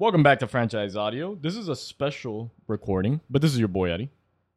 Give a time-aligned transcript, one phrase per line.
[0.00, 1.34] Welcome back to Franchise Audio.
[1.34, 4.12] This is a special recording, but this is your boy Eddie.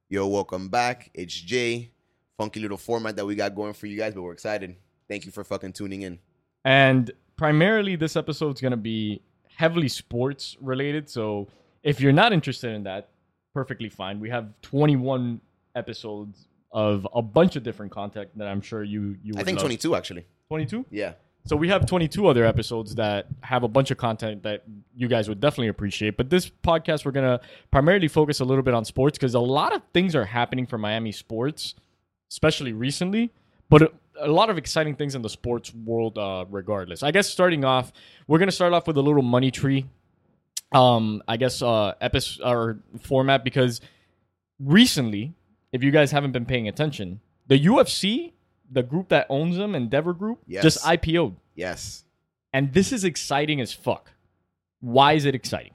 [0.08, 1.10] Yo, welcome back.
[1.16, 1.90] It's Jay.
[2.38, 4.76] Funky little format that we got going for you guys, but we're excited.
[5.10, 6.20] Thank you for fucking tuning in.
[6.64, 9.24] And primarily, this episode is going to be
[9.56, 11.10] heavily sports related.
[11.10, 11.48] So
[11.82, 13.10] if you're not interested in that,
[13.52, 14.20] perfectly fine.
[14.20, 15.42] We have 21
[15.74, 19.34] episodes of a bunch of different content that I'm sure you you.
[19.38, 19.64] I think love.
[19.64, 20.28] 22 actually.
[20.50, 20.86] 22.
[20.92, 21.14] Yeah.
[21.46, 24.64] So we have 22 other episodes that have a bunch of content that
[24.96, 26.16] you guys would definitely appreciate.
[26.16, 27.42] But this podcast, we're gonna
[27.72, 30.78] primarily focus a little bit on sports because a lot of things are happening for
[30.78, 31.74] Miami sports,
[32.30, 33.32] especially recently.
[33.70, 37.02] But a, lot of exciting things in the sports world, uh, regardless.
[37.02, 37.92] I guess starting off,
[38.28, 39.88] we're gonna start off with a little money tree.
[40.74, 43.82] Um, I guess uh, episode or format because
[44.60, 45.34] recently,
[45.74, 48.34] if you guys haven't been paying attention, the UFC,
[48.72, 50.64] the group that owns them, Endeavor Group, Yes.
[50.64, 51.36] just IPO'd.
[51.56, 52.06] Yes.
[52.54, 54.12] And this is exciting as fuck.
[54.80, 55.74] Why is it exciting?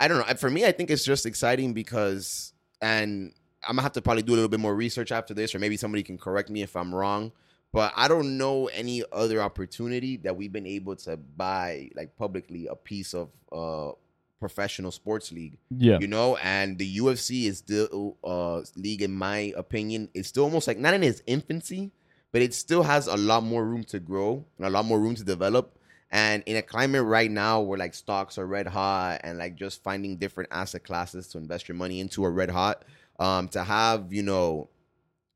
[0.00, 0.34] I don't know.
[0.34, 3.32] For me, I think it's just exciting because, and
[3.68, 5.76] I'm gonna have to probably do a little bit more research after this, or maybe
[5.76, 7.32] somebody can correct me if I'm wrong.
[7.72, 12.66] But I don't know any other opportunity that we've been able to buy, like publicly,
[12.66, 13.92] a piece of uh
[14.40, 15.58] professional sports league.
[15.70, 15.98] Yeah.
[16.00, 20.66] you know and the ufc is still uh league in my opinion it's still almost
[20.66, 21.92] like not in its infancy
[22.32, 25.14] but it still has a lot more room to grow and a lot more room
[25.14, 25.76] to develop
[26.10, 29.82] and in a climate right now where like stocks are red hot and like just
[29.82, 32.84] finding different asset classes to invest your money into are red hot
[33.18, 34.68] um to have you know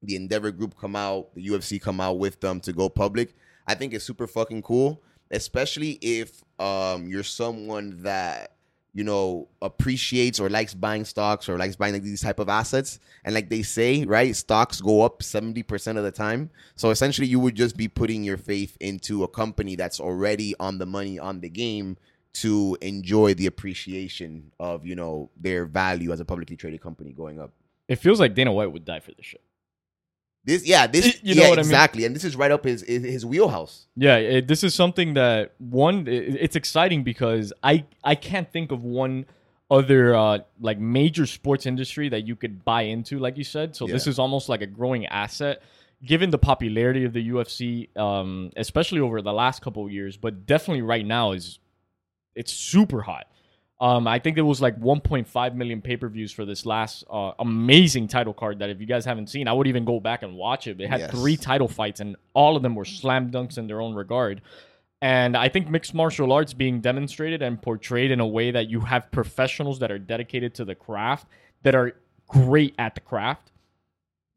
[0.02, 3.34] the endeavor group come out the ufc come out with them to go public
[3.66, 8.53] i think it's super fucking cool especially if um you're someone that
[8.94, 13.00] you know appreciates or likes buying stocks or likes buying like these type of assets.
[13.24, 16.48] And like they say right stocks go up 70% of the time.
[16.76, 20.78] So essentially you would just be putting your faith into a company that's already on
[20.78, 21.96] the money on the game
[22.34, 27.40] to enjoy the appreciation of you know their value as a publicly traded company going
[27.40, 27.52] up.
[27.88, 29.42] It feels like Dana White would die for this shit.
[30.44, 31.70] This yeah this You know yeah what I mean?
[31.70, 35.55] exactly and this is right up his his, wheelhouse Yeah, it, this is something that
[35.58, 39.27] one it, it's exciting because I I can't think of one
[39.70, 43.74] other uh like major sports industry that you could buy into like you said.
[43.74, 45.62] So this is almost like a growing asset
[46.04, 50.46] given the popularity of the UFC um especially over the last couple of years, but
[50.46, 51.58] definitely right now is
[52.34, 53.27] it's super hot.
[53.80, 57.33] Um, I think it was like 1.5 million pay per views for this last uh,
[57.39, 58.61] amazing title card.
[58.61, 60.80] That if you guys haven't seen, I would even go back and watch it.
[60.80, 61.11] It had Yes.
[61.11, 64.42] three title fights, and all of them were slam dunks in their own regard.
[65.02, 68.80] And I think mixed martial arts being demonstrated and portrayed in a way that you
[68.80, 71.27] have professionals that are dedicated to the craft,
[71.63, 71.92] that are
[72.29, 73.51] great at the craft,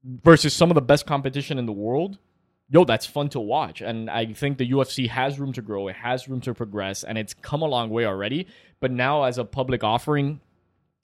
[0.03, 2.17] versus some of the best competition in the world
[2.69, 3.81] yo, that's fun to watch.
[3.81, 7.17] And I think the UFC has room to grow, it has room to progress, and
[7.17, 8.47] it's come a long way already.
[8.79, 10.39] But now, as a public offering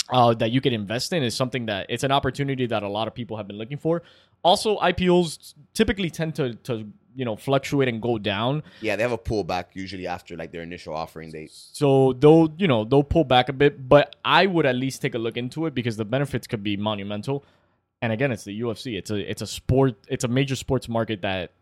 [0.09, 3.07] uh, that you can invest in, is something that it's an opportunity that a lot
[3.07, 4.03] of people have been looking for.
[4.43, 6.85] Also, IPOs typically tend to, to
[7.15, 8.63] you know fluctuate and go down.
[8.81, 12.67] yeah they have a pullback usually after like their initial offering date So they'll you
[12.67, 15.65] know they'll pull back a bit, but I would at least take a look into
[15.65, 17.45] it because the benefits could be monumental.
[18.03, 18.97] And again, it's the UFC.
[18.97, 19.95] It's a it's a sport.
[20.09, 21.53] It's a major sports market that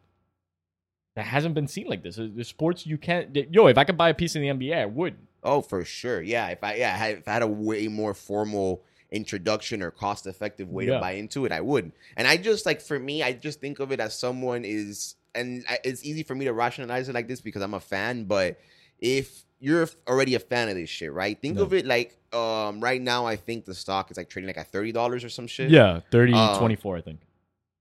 [1.15, 2.17] that hasn't been seen like this.
[2.17, 3.35] Uh, the sports you can't.
[3.53, 5.17] Yo, if I could buy a piece in the NBA, I would.
[5.43, 6.19] Oh, for sure.
[6.19, 6.47] Yeah.
[6.47, 8.81] If I yeah, if I had a way more formal
[9.11, 10.95] introduction or cost effective way Yeah.
[10.95, 11.91] to buy into it, I would.
[12.17, 15.63] And I just like for me, I just think of it as someone is, and
[15.83, 18.23] it's easy for me to rationalize it like this because I'm a fan.
[18.23, 18.59] But
[18.97, 21.39] if you're already a fan of this shit, right?
[21.39, 21.63] Think Yeah.
[21.63, 23.25] of it like um right now.
[23.25, 25.69] I think the stock is like trading like at thirty dollars or some shit.
[25.69, 27.19] Yeah, 30, Um, 24, I think.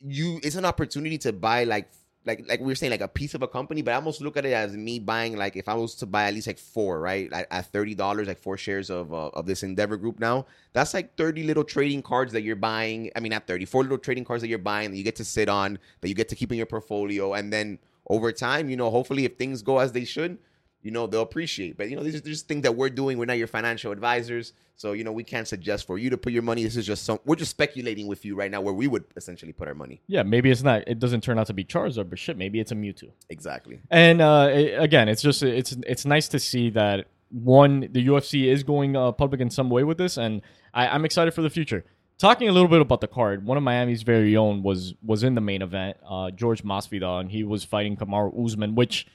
[0.02, 1.88] you it's an opportunity to buy like
[2.26, 4.36] like like we were saying like a piece of a company but i almost look
[4.36, 7.00] at it as me buying like if i was to buy at least like four
[7.00, 10.92] right at, at $30 like four shares of uh, of this endeavor group now that's
[10.94, 14.24] like 30 little trading cards that you're buying i mean not 30 four little trading
[14.24, 16.50] cards that you're buying that you get to sit on that you get to keep
[16.52, 20.04] in your portfolio and then over time you know hopefully if things go as they
[20.04, 20.36] should
[20.82, 23.24] you know they'll appreciate but you know these are just things that we're doing we're
[23.26, 26.42] not your financial advisors so you know we can't suggest for you to put your
[26.42, 29.04] money this is just some we're just speculating with you right now where we would
[29.16, 30.84] essentially put our money Yeah, maybe it's not.
[30.86, 33.10] It doesn't turn out to be Charizard, but shit, maybe it's a Mewtwo.
[33.28, 38.46] exactly And uh, again, it's just it's it's nice to see that one the UFC
[38.46, 40.42] is going uh, public in some way with this, and
[40.74, 41.84] I, I'm excited for the future.
[42.18, 45.34] Talking a little bit about the card, one of Miami's very own was was in
[45.34, 48.74] the main event, uh, George Masvidal, and he was fighting Kamaru Usman.
[48.74, 49.06] Which,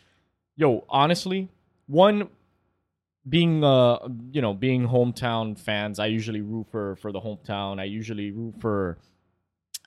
[0.55, 1.49] yo, honestly,
[1.87, 2.29] one
[3.27, 3.97] being uh
[4.31, 7.79] you know being hometown fans, I usually root for for the hometown.
[7.79, 8.97] I usually root for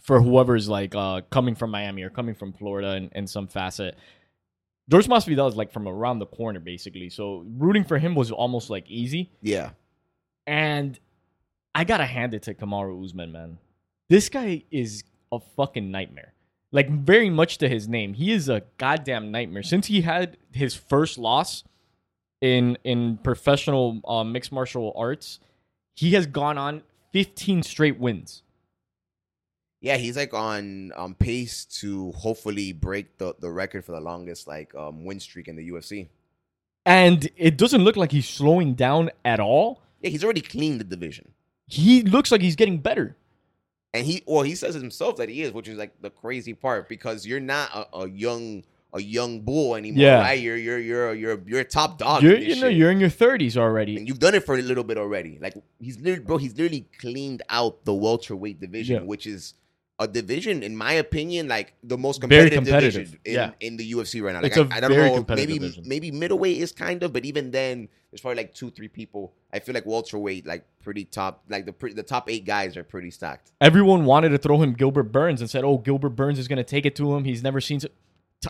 [0.03, 3.97] for whoever's like uh coming from Miami or coming from Florida in, in some facet
[4.89, 7.11] George Masvidal is like from around the corner, basically.
[7.11, 9.31] So rooting for him was almost like easy.
[9.43, 9.71] Yeah.
[10.47, 10.99] And
[11.75, 13.59] I gotta hand it to Kamaru Usman, man.
[14.09, 16.33] This guy is a fucking nightmare.
[16.73, 19.62] Like very much to his name, he is a goddamn nightmare.
[19.62, 21.65] Since he had his first loss
[22.40, 25.40] in in professional uh, mixed martial arts,
[25.94, 26.82] he has gone on
[27.12, 28.43] 15 straight wins.
[29.81, 34.49] Yeah, he's like on um pace to hopefully break the, the record for the longest
[34.49, 36.08] like um win streak in the UFC.
[36.85, 39.82] And it doesn't look like he's slowing down at all.
[40.00, 41.32] Yeah, he's already cleaned the division.
[41.67, 43.17] He looks like he's getting better.
[43.94, 46.88] And he well, he says himself that he is, which is like the crazy part
[46.88, 48.64] because you're not a, a young
[48.94, 50.20] a young bull anymore, Yeah.
[50.20, 50.40] right?
[50.40, 52.23] You're you're you're you're you're a top dog.
[52.23, 52.76] You're, you know, shit.
[52.76, 53.96] you're in your 30s already.
[53.96, 55.38] and you've done it for a little bit already.
[55.40, 59.02] Like he's literally, bro, he's literally cleaned out the welterweight division, Yeah.
[59.02, 59.55] which is
[60.00, 63.50] a division, in my opinion, like the most competitive, competitive, division in, yeah.
[63.61, 64.40] in the UFC right now.
[64.40, 65.85] Like It's a I I don't very know, competitive maybe division.
[65.88, 69.35] maybe middleweight is kind of, but even then, there's probably like two, three people.
[69.52, 72.85] I feel like welterweight, like pretty top, like the pre- the top eight guys are
[72.85, 73.50] pretty stacked.
[73.61, 76.64] Everyone wanted to throw him Gilbert Burns and said, "Oh, Gilbert Burns is going to
[76.64, 77.25] take it to him.
[77.25, 77.81] He's never seen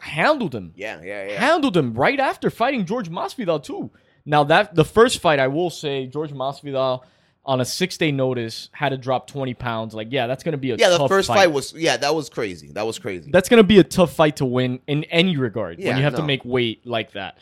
[0.03, 0.73] handled him.
[0.75, 1.41] Yeah, yeah, yeah.
[1.41, 3.91] Handled him right after fighting George Masvidal too.
[4.25, 7.03] Now that the first fight, I will say George Masvidal
[7.45, 9.95] on a six day notice had to drop twenty pounds.
[9.95, 11.37] Like, yeah, that's going to be a yeah, the first fight.
[11.37, 12.71] fight was yeah, that was crazy.
[12.73, 13.31] That was crazy.
[13.31, 16.03] That's going to be a tough fight to win in any regard when Yeah, you
[16.03, 17.39] have to make weight like that.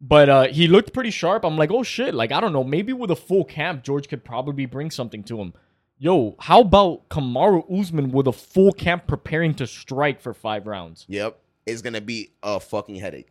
[0.00, 1.44] But uh, he looked pretty sharp.
[1.44, 2.14] I'm like, oh shit.
[2.14, 2.64] Like, I don't know.
[2.64, 5.52] Maybe with a full camp, George could probably bring something to him.
[5.98, 11.04] Yo, how about Kamaru Usman with a full camp preparing to strike for five rounds?
[11.06, 11.38] yep,
[11.70, 13.28] it's gonna be a fucking headache.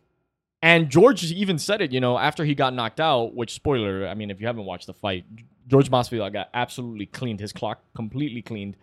[0.62, 4.14] And George even said it, you know, after he got knocked out, which spoiler, I
[4.14, 5.24] mean, if you haven't watched the fight,
[5.68, 8.76] George Masvidal got absolutely cleaned, his clock completely cleaned.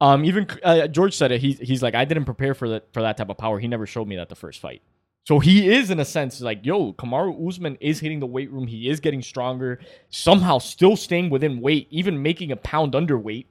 [0.00, 1.40] Um, even uh, George said it.
[1.40, 3.58] He, he's like, I didn't prepare for that for that type of power.
[3.58, 4.82] He never showed me that the first fight.
[5.26, 8.66] So he is in a sense like, yo, Kamaru Usman is hitting the weight room.
[8.66, 9.80] He is getting stronger.
[10.08, 13.46] Somehow still staying within weight, even making a pound underweight.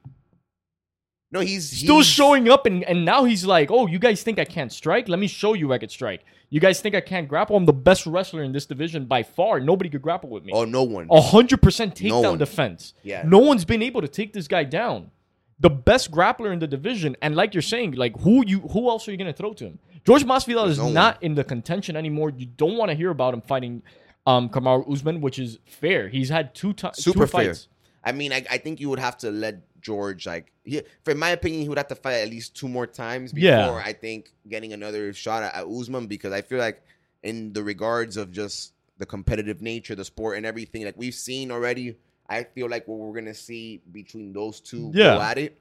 [1.32, 4.40] No, he's Still he's- showing up, and, and now he's like, oh, you guys think
[4.40, 5.10] I can't strike?
[5.10, 6.24] Let me show you I can strike.
[6.50, 7.58] You guys think I can't grapple?
[7.58, 9.60] I'm the best wrestler in this division by far.
[9.60, 10.54] Nobody could grapple with me.
[10.56, 11.08] Oh, no one.
[11.12, 12.38] A hundred percent takedown one.
[12.38, 12.94] defense.
[13.04, 13.24] Yeah.
[13.26, 15.12] No one's been able to take this guy down.
[15.60, 19.08] The best grappler in the division, and like you're saying, like who you who else
[19.08, 19.80] are you gonna throw to him?
[20.06, 20.94] George Masvidal is no one.
[20.94, 22.30] not in the contention anymore.
[22.30, 23.82] You don't want to hear about him fighting
[24.26, 26.08] um Kamaru Usman, which is fair.
[26.08, 27.46] He's had two times super two fair.
[27.48, 27.68] fights.
[28.06, 31.30] I mean, I, I think you would have to let George like, he, for my
[31.30, 33.84] opinion, he would have to fight at least two more times before Yeah.
[33.92, 36.84] I think getting another shot at, at Usman because I feel like
[37.24, 41.52] in the regards of just the competitive nature, the sport, and everything, like we've seen
[41.52, 41.96] already.
[42.30, 45.16] I feel like what we're gonna see between those two Yeah.
[45.16, 45.52] go at it.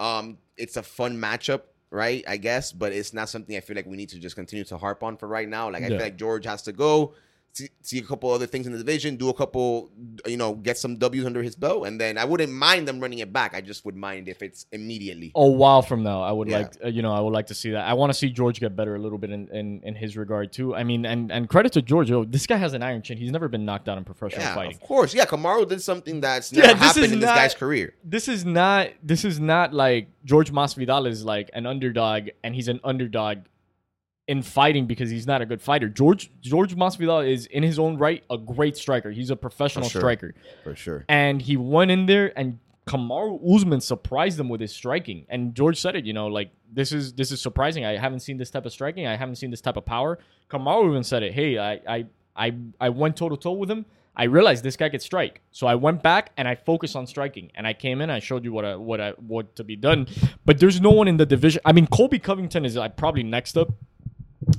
[0.00, 2.24] Um, it's a fun matchup, right?
[2.26, 4.76] I guess, but it's not something I feel like we need to just continue to
[4.78, 5.70] harp on for right now.
[5.70, 5.96] Like I Yeah.
[5.98, 7.14] feel like George has to go
[7.52, 9.90] see, see a couple other things in the division, do a couple,
[10.26, 13.18] you know, get some W's under his belt, and then I wouldn't mind them running
[13.20, 13.54] it back.
[13.54, 15.32] I just would mind if it's immediately.
[15.34, 16.58] a while from now i would Yeah.
[16.58, 18.60] like uh, you know i would like to see that i want to see george
[18.60, 21.48] get better a little bit in, in in his regard too i mean and and
[21.48, 23.98] credit to george yo, this guy has an iron chin he's never been knocked out
[23.98, 25.14] in professional Yeah, fighting of course.
[25.14, 27.94] Yeah, Kamaru did something that's Yeah, never this happened in this not- guy's career.
[28.04, 32.68] this is not this is not like george masvidal is like an underdog and he's
[32.68, 33.38] an underdog
[34.28, 37.96] in fighting because he's not a good fighter george george masvidal is in his own
[37.98, 40.00] right a great striker he's a professional For sure.
[40.00, 40.34] striker
[40.64, 41.04] For sure.
[41.08, 45.26] and he went in there and Kamaru Usman surprised them with his striking.
[45.28, 47.84] And George said it, you know, like this is this is surprising.
[47.84, 49.06] I haven't seen this type of striking.
[49.06, 50.18] I haven't seen this type of power.
[50.48, 51.34] Kamaru even said it.
[51.34, 53.84] Hey, I I I, I went toe to toe with him.
[54.16, 57.52] I realized this guy could strike, so I went back and I focused on striking.
[57.54, 58.08] And I came in.
[58.08, 60.06] I showed you what I, what I, what to be done.
[60.46, 61.60] But there's no one in the division.
[61.64, 63.68] I mean, Colby Covington is like, probably next up,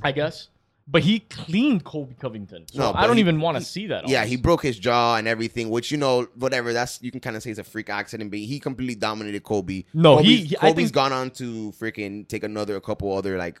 [0.02, 0.48] I guess.
[0.88, 2.66] But he cleaned Colby Covington.
[2.72, 4.08] So No, I don't he- even want to see that.
[4.08, 4.30] Yeah, almost.
[4.30, 6.72] he broke his jaw and everything, which you know, whatever.
[6.72, 9.84] That's you can kind of say it's a freak accident, but he completely dominated Kobe.
[9.94, 13.36] No, he- Kobe's, he- Kobe's think- gone on to freaking take another a couple other
[13.38, 13.60] like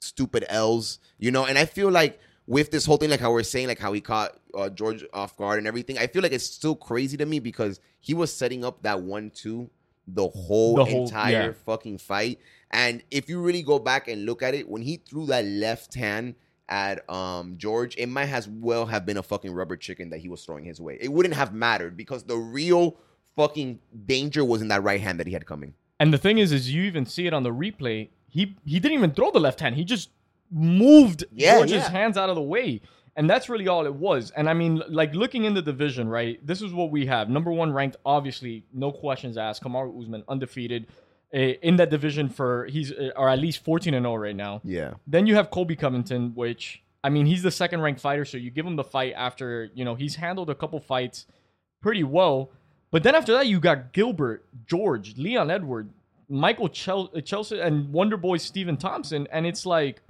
[0.00, 1.46] stupid L's, you know.
[1.46, 4.00] And I feel like with this whole thing, like how we're saying, like how he
[4.00, 7.40] caught uh, George off guard and everything, I feel like it's still crazy to me
[7.40, 9.68] because he was setting up that one-two
[10.14, 11.52] the whole, The whole- entire yeah.
[11.66, 12.38] fucking fight.
[12.70, 15.94] And if you really go back and look at it, when he threw that left
[15.94, 16.34] hand
[16.68, 20.28] at um George, it might as well have been a fucking rubber chicken that he
[20.28, 20.98] was throwing his way.
[21.00, 22.96] It wouldn't have mattered because the real
[23.36, 25.74] fucking danger was in that right hand that he had coming.
[26.00, 28.08] And the thing is, is you even see it on the replay.
[28.28, 29.76] He he didn't even throw the left hand.
[29.76, 30.10] He just
[30.50, 31.90] moved Yeah, George's yeah.
[31.90, 32.80] hands out of the way.
[33.18, 34.30] And that's really all it was.
[34.30, 36.38] And I mean, like looking in the division, right?
[36.46, 37.28] This is what we have.
[37.28, 39.62] Number one ranked, obviously, no questions asked.
[39.62, 40.86] Kamaru Usman, undefeated
[41.34, 44.60] uh, in that division for he's uh, or at least 14 and 0 right now.
[44.62, 44.94] Yeah.
[45.06, 48.50] Then you have Colby Covington, which I mean, he's the second ranked fighter, so you
[48.50, 51.26] give him the fight after, you know, he's handled a couple fights
[51.82, 52.50] pretty well.
[52.90, 55.90] But then after that, you got Gilbert, George, Leon Edward,
[56.28, 59.26] Michael Chel- Chelsea, and Wonder Boy Stephen Thompson.
[59.32, 60.02] And it's like,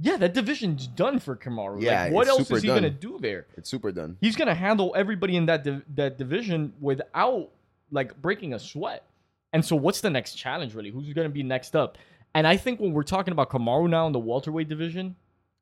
[0.00, 1.82] yeah, that division's done for Kamaru.
[1.82, 2.82] Yeah, like, what else is he done.
[2.82, 3.46] going to do there?
[3.56, 4.16] It's super done.
[4.20, 7.50] He's going to handle everybody in that div- that division without
[7.90, 9.04] like breaking a sweat.
[9.52, 10.90] And so, what's the next challenge, really?
[10.90, 11.98] Who's going to be next up?
[12.34, 15.16] And I think when we're talking about Kamaru now in the welterweight division,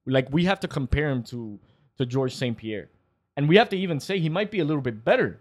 [0.04, 1.58] like we have to compare him to
[1.98, 2.56] to George St.
[2.56, 2.90] Pierre,
[3.36, 5.40] and we have to even say he might be a little bit better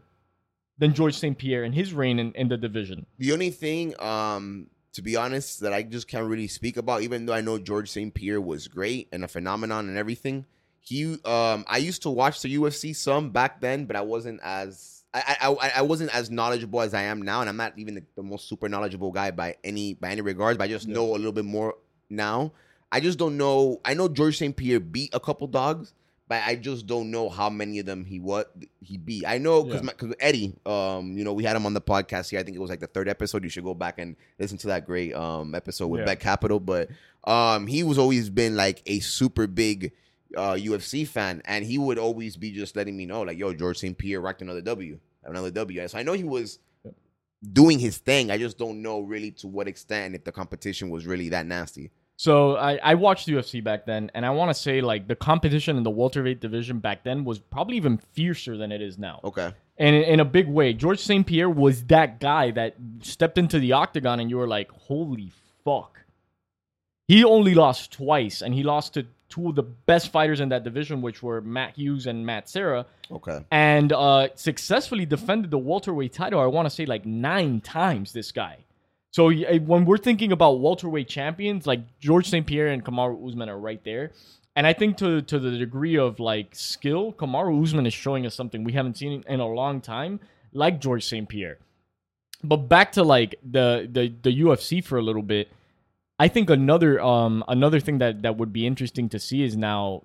[0.78, 1.38] than George St.
[1.38, 3.06] Pierre in his reign in, in the division.
[3.18, 7.26] The only thing, um, to be honest, that I just can't really speak about, even
[7.26, 8.14] though I know George St.
[8.14, 10.46] Pierre was great and a phenomenon and everything.
[10.82, 15.04] He, um, I used to watch the UFC some back then, but I wasn't as
[15.14, 18.04] I, I, I- wasn't as knowledgeable as I am now, and I'm not even the,
[18.16, 20.58] the most super knowledgeable guy by any by any regards.
[20.58, 20.96] But I just Yeah.
[20.96, 21.76] know a little bit more
[22.10, 22.52] now.
[22.92, 23.80] I just don't know.
[23.86, 24.56] I know George St.
[24.56, 25.94] Pierre beat a couple dogs,
[26.28, 28.52] but I just don't know how many of them he what
[28.82, 29.26] he beat.
[29.28, 30.14] I know because Yeah.
[30.20, 32.40] Eddie, um, you know, we had him on the podcast here.
[32.40, 33.44] I think it was like the third episode.
[33.44, 36.06] You should go back and listen to that great um episode with Yeah.
[36.06, 36.60] Bet Capital.
[36.60, 36.90] But
[37.26, 39.92] um, he was always been like a super big
[40.36, 43.78] uh UFC fan, and he would always be just letting me know like, "Yo, George
[43.78, 43.98] St.
[43.98, 46.60] Pierre rocked another W, another W." So I know he was
[47.54, 48.32] doing his thing.
[48.32, 51.92] I just don't know really to what extent if the competition was really that nasty.
[52.18, 55.76] So I, I watched UFC back then, and I want to say like the competition
[55.76, 59.20] in the welterweight division back then was probably even fiercer than it is now.
[59.24, 59.52] Okay.
[59.78, 60.74] and in, in a big way.
[60.74, 61.28] George St.
[61.28, 65.32] Pierre was that guy that stepped into the octagon, and you were like, "Holy
[65.66, 66.00] fuck!"
[67.08, 70.64] He only lost twice, and he lost to two of the best fighters in that
[70.64, 73.44] division, which were Matt Hughes and Matt Serra, Okay.
[73.52, 76.40] and uh, successfully defended the welterweight title.
[76.40, 78.14] I want to say like nine times.
[78.14, 78.60] This guy.
[79.16, 82.46] So when we're thinking about welterweight champions, like George St.
[82.46, 84.12] Pierre and Kamaru Usman are right there.
[84.58, 88.36] And I think to to the degree of like skill, Kamaru Usman is showing us
[88.36, 90.20] something we haven't seen in a long time,
[90.52, 91.30] like George St.
[91.30, 91.60] Pierre.
[92.44, 95.48] But back to like the the the UFC for a little bit.
[96.20, 100.04] I think another um another thing that that would be interesting to see is now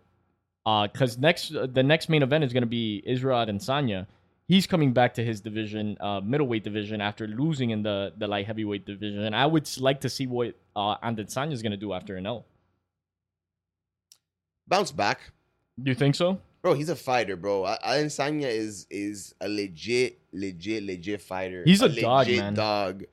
[0.65, 4.07] uh cuz next the next main event is going to be Israel Adesanya.
[4.51, 8.47] He's coming back to his division, uh, middleweight division, after losing in the, the light
[8.47, 9.23] heavyweight division.
[9.23, 12.27] And I would like to see what uh, Adesanya is going to do after an
[12.27, 12.45] L.
[14.67, 15.31] Bounce back.
[15.81, 16.41] Do you think so?
[16.63, 17.65] Bro, he's a fighter, bro.
[17.65, 21.63] A- Adesanya is is a legit, legit, legit fighter.
[21.65, 22.55] He's a dog, legit man.
[22.55, 23.05] Dog.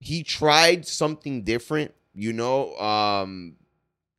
[0.00, 3.56] He tried something different, you know, um,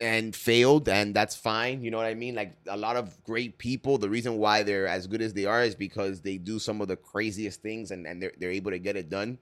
[0.00, 1.82] and failed, and that's fine.
[1.82, 2.34] You know what I mean?
[2.34, 5.62] Like a lot of great people, the reason why they're as good as they are
[5.62, 8.78] is because they do some of the craziest things, and and they're they're able to
[8.78, 9.38] get it done.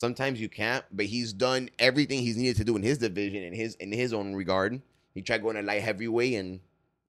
[0.00, 3.54] Sometimes you can't, but he's done everything he's needed to do in his division, in
[3.54, 4.80] his in his own regard.
[5.14, 6.60] He tried going to light heavyweight and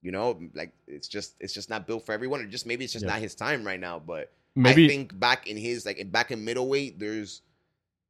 [0.01, 2.93] you know, like it's just it's just not built for everyone, or just maybe it's
[2.93, 3.11] just Yeah.
[3.11, 3.99] not his time right now.
[3.99, 7.41] But Maybe I think back in his like back in middleweight, there's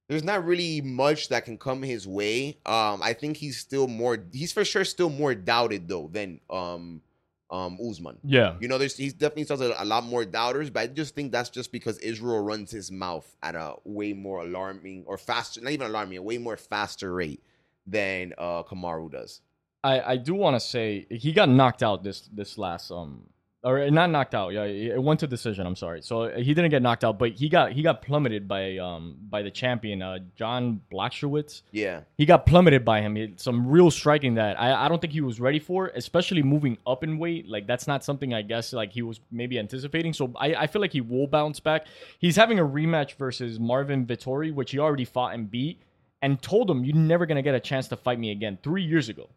[0.08, 2.58] there's not really much that can come his way.
[2.66, 7.02] Um, I think he's still more he's for sure still more doubted though than um
[7.50, 8.18] um Usman.
[8.24, 8.56] yeah.
[8.60, 11.32] You know, there's he's definitely still a, a lot more doubters, but I just think
[11.32, 15.72] that's just because Israel runs his mouth at a way more alarming or faster, not
[15.72, 17.44] even alarming, a way more faster rate
[17.88, 19.42] than uh Kamaru does.
[19.84, 23.28] I, I do want to say he got knocked out this this last um
[23.66, 24.50] or not knocked out.
[24.54, 25.66] Yeah it went to decision.
[25.66, 26.02] I'm sorry.
[26.02, 29.42] So he didn't get knocked out but he got he got plummeted by um by
[29.42, 32.02] the champion uh John Blachowicz Yeah.
[32.18, 33.16] he got plummeted by him.
[33.16, 36.78] He- some real striking that I, I don't think he was ready for especially moving
[36.86, 37.50] up in weight.
[37.50, 40.14] Like that's not something I guess like he was maybe anticipating.
[40.14, 41.88] So I, I feel like he will bounce back.
[42.20, 45.82] He's having a rematch versus Marvin Vettori which he already fought and beat
[46.22, 48.58] and told him you're never gonna get a chance to fight me again.
[48.64, 49.28] Three years ago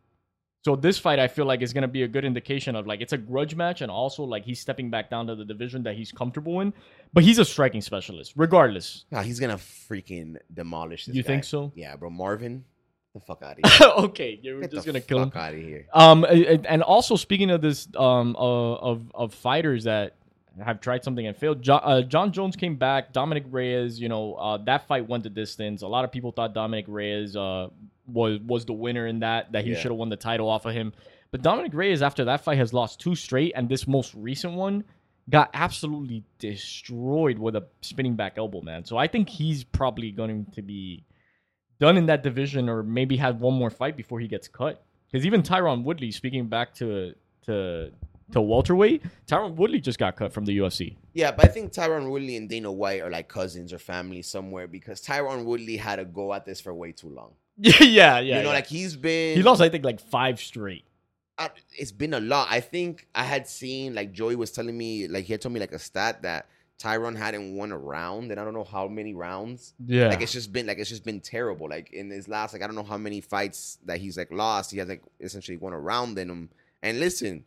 [0.64, 3.00] so this fight, I feel like, is going to be a good indication of like
[3.00, 5.94] it's a grudge match, and also like he's stepping back down to the division that
[5.96, 6.72] he's comfortable in.
[7.12, 9.04] But he's a striking specialist, regardless.
[9.10, 11.14] Nah, he's gonna freaking demolish this.
[11.14, 11.26] You guy.
[11.28, 11.72] think so?
[11.74, 12.10] Yeah, bro.
[12.10, 12.64] Marvin,
[13.14, 13.88] the fuck out of here.
[14.10, 15.30] okay, you're Get just gonna kill him.
[15.30, 15.86] fuck out of here.
[15.94, 20.16] Um, and and also speaking of this, um, uh, of of fighters that
[20.62, 21.62] have tried something and failed.
[21.62, 23.12] John, uh, John Jones came back.
[23.12, 25.82] Dominick Reyes, you know, uh, that fight went the distance.
[25.82, 27.68] A lot of people thought Dominick Reyes uh
[28.08, 29.76] was was the winner in that that he Yeah.
[29.78, 30.92] should have won the title off of him.
[31.30, 34.84] But Dominick Reyes after that fight has lost two straight, and this most recent one
[35.28, 38.84] got absolutely destroyed with a spinning back elbow, man.
[38.84, 41.04] So I think he's probably going to be
[41.80, 44.82] done in that division, or maybe have one more fight before he gets cut.
[45.10, 47.14] Because even Tyron Woodley, speaking back to
[47.46, 47.90] to
[48.32, 50.96] to welterweight, Tyron Woodley just got cut from the UFC.
[51.14, 54.66] Yeah, but I think Tyron Woodley and Dana White are like cousins or family somewhere
[54.66, 57.32] because Tyron Woodley had to go at this for way too long.
[57.58, 58.20] Yeah, yeah, yeah.
[58.20, 58.54] you know, yeah.
[58.54, 60.84] like he's been he lost, I think, like five straight.
[61.36, 62.48] I, it's been a lot.
[62.50, 65.60] I think I had seen like Joey was telling me like he had told me
[65.60, 66.46] like a stat that
[66.78, 69.74] Tyron hadn't won a round, and I don't know how many rounds.
[69.84, 70.08] Yeah.
[70.08, 71.68] Like it's just been like it's just been terrible.
[71.68, 74.70] Like in his last like I don't know how many fights that he's like lost.
[74.70, 76.50] He has like essentially won a round in him.
[76.82, 77.44] And listen,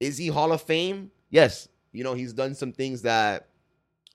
[0.00, 1.10] is he Hall of Fame?
[1.30, 1.68] Yes.
[1.92, 3.48] You know he's done some things that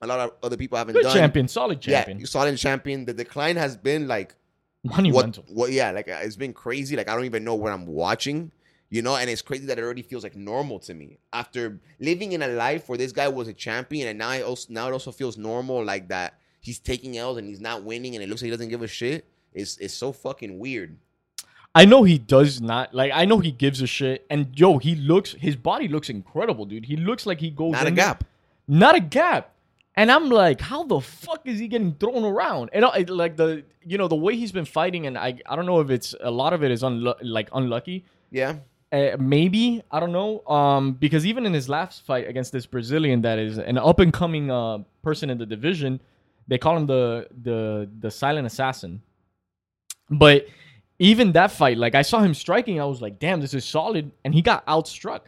[0.00, 1.16] a lot of other people haven't Good done.
[1.16, 2.18] champion, solid champion.
[2.18, 3.04] Yeah, solid champion.
[3.04, 4.34] The decline has been like
[4.84, 5.44] Monumental.
[5.48, 7.86] what, what yeah like uh, it's been crazy like i don't even know what i'm
[7.86, 8.52] watching
[8.90, 12.32] you know and it's crazy that it already feels like normal to me after living
[12.32, 14.92] in a life where this guy was a champion and now I also now it
[14.92, 18.40] also feels normal like that he's taking L's and he's not winning and it looks
[18.40, 20.96] like he doesn't give a shit it's it's so fucking weird
[21.74, 23.12] I know he does not like.
[23.14, 25.32] I know he gives a shit, and yo, he looks.
[25.38, 26.86] His body looks incredible, dude.
[26.86, 28.24] He looks like he goes not a gap
[28.68, 29.54] not a gap.
[29.98, 32.70] And I'm like, how the fuck is he getting thrown around?
[32.72, 35.66] And I, like the, you know, the way he's been fighting, and I, I don't
[35.66, 38.04] know if it's a lot of it is unlu- like unlucky.
[38.30, 38.52] yeah
[38.92, 40.46] Uh, maybe I don't know.
[40.46, 44.12] Um, because even in his last fight against this Brazilian, that is an up and
[44.12, 46.00] coming uh person in the division,
[46.46, 47.58] they call him the the
[48.04, 49.02] the silent assassin.
[50.24, 50.46] But
[50.98, 54.04] even that fight, like I saw him striking, I was like, damn, this is solid,
[54.24, 55.22] and he got outstruck.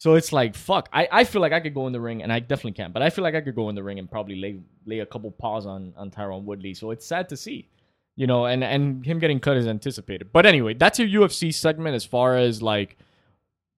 [0.00, 0.88] So it's like, fuck.
[0.94, 3.02] I, I feel like I could go in the ring, and I definitely can't, but
[3.02, 5.30] I feel like I could go in the ring and probably lay lay a couple
[5.30, 6.72] paws on on Tyron Woodley.
[6.72, 7.68] So it's sad to see,
[8.16, 10.32] you know, and and him getting cut is anticipated.
[10.32, 12.96] But anyway, that's your UFC segment as far as like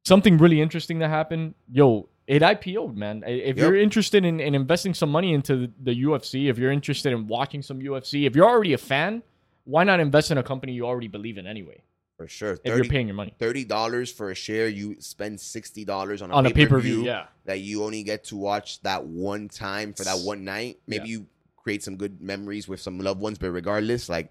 [0.05, 1.55] something really interesting that happened.
[1.73, 3.25] Yo, it IPO'd, man.
[3.27, 3.59] If Yep.
[3.59, 7.27] you're interested in, in investing some money into the, the UFC, if you're interested in
[7.27, 9.23] watching some UFC, if you're already a fan,
[9.65, 11.83] why not invest in a company you already believe in anyway?
[12.23, 16.23] For sure If you're 30 paying your money $30 for a share you spend $60
[16.23, 17.27] on a, on pay per pay-per-view view, yeah.
[17.47, 20.79] that you only get to watch that one time for that one night.
[20.87, 21.19] Maybe Yeah.
[21.19, 21.27] you
[21.57, 24.31] create some good memories with some loved ones, but regardless, like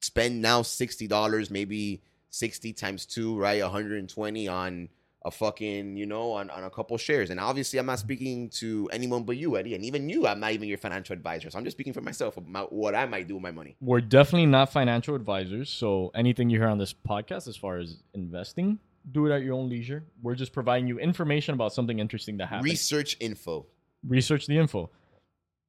[0.00, 3.62] spend now sixty dollars, maybe sixty times two, right?
[3.62, 4.88] One hundred and twenty on
[5.24, 7.30] a fucking, you know, on, on a couple shares.
[7.30, 10.26] And obviously, I'm not speaking to anyone but you, Eddie, and even you.
[10.26, 13.06] I'm not even your financial advisor, so I'm just speaking for myself about what I
[13.06, 13.76] might do with my money.
[13.80, 18.02] We're definitely not financial advisors, so anything you hear on this podcast as far as
[18.12, 18.78] investing,
[19.12, 20.04] do it at your own leisure.
[20.22, 22.64] We're just providing you information about something interesting that happened.
[22.66, 23.66] Research info.
[24.06, 24.90] research the info.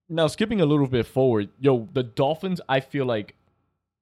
[0.10, 3.36] Now, skipping a little bit forward, yo, the Dolphins, I feel like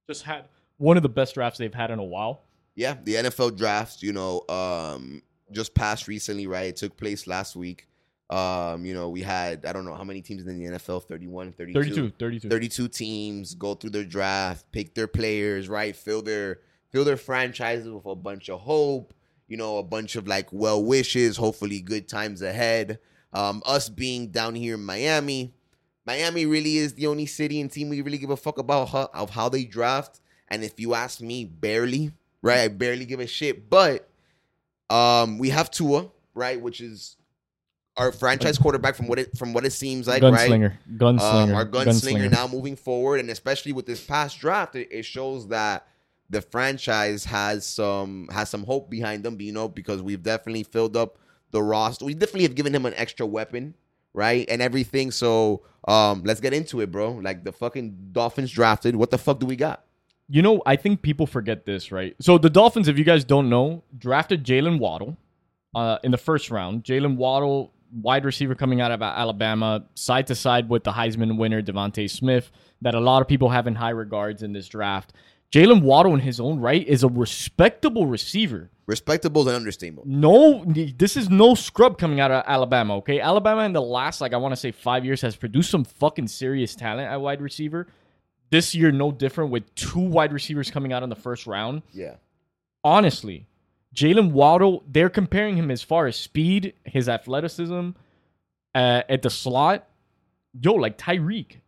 [0.10, 0.46] just had
[0.78, 2.42] one of the best drafts they've had in a while.
[2.76, 5.22] Yeah, the NFL drafts, you know, um,
[5.54, 6.68] just passed recently, right?
[6.68, 7.88] It took place last week.
[8.30, 11.52] Um, you know, we had I don't know how many teams in the NFL, 31,
[11.54, 12.50] 32, 32, 32.
[12.50, 15.96] 32 teams go through their draft, pick their players, right?
[15.96, 16.60] Fill their
[16.92, 19.14] fill their franchises with a bunch of hope,
[19.48, 23.00] you know, a bunch of like well wishes, hopefully good times ahead.
[23.34, 25.54] Um, us being down here in Miami,
[26.06, 29.10] Miami really is the only city and team we really give a fuck about how,
[29.14, 30.20] of how they draft.
[30.50, 32.12] And if you ask me, barely,
[32.42, 32.60] right?
[32.60, 33.70] I barely give a shit.
[33.70, 34.10] But
[34.94, 37.18] um, we have Tua, right, which is
[37.98, 40.50] our franchise quarterback from what it from what it seems like, right?
[40.50, 44.88] gunslinger, gunslinger, Um, our gunslinger, now moving forward, and especially with this past draft, it,
[44.92, 45.88] it shows that
[46.30, 49.40] the franchise has some has some hope behind them.
[49.42, 51.18] You know, because we've definitely filled up
[51.52, 52.06] the roster.
[52.06, 53.76] We definitely have given him an extra weapon,
[54.14, 55.12] right, and everything.
[55.12, 57.12] So, um, let's get into it, bro.
[57.12, 58.96] Like the fucking Dolphins drafted.
[58.96, 59.86] What the fuck do we got?
[60.30, 62.16] You know, I think people forget this, right?
[62.22, 65.18] So the Dolphins, if you guys don't know, drafted Jaylen Waddle
[65.76, 66.84] uh, in the first round.
[66.84, 71.62] Jaylen Waddle, wide receiver coming out of Alabama, side to side with the Heisman winner
[71.62, 75.14] DeVonta Smith, that a lot of people have in high regards in this draft.
[75.52, 78.72] Jaylen Waddle, in his own right, is a respectable receiver.
[78.88, 80.04] Respectable and understandable.
[80.06, 82.96] No, this is no scrub coming out of Alabama.
[82.98, 85.84] Okay, Alabama in the last, like I want to say, five years has produced some
[85.84, 87.88] fucking serious talent at wide receiver.
[88.54, 91.82] This year, no different with two wide receivers coming out in the first round.
[91.92, 92.18] Yeah,
[92.84, 93.48] Honestly,
[93.96, 97.90] Jaylen Waddle, they're comparing him as far as speed, his athleticism
[98.76, 99.88] uh, at the slot.
[100.62, 101.62] Yo, like Tyreek.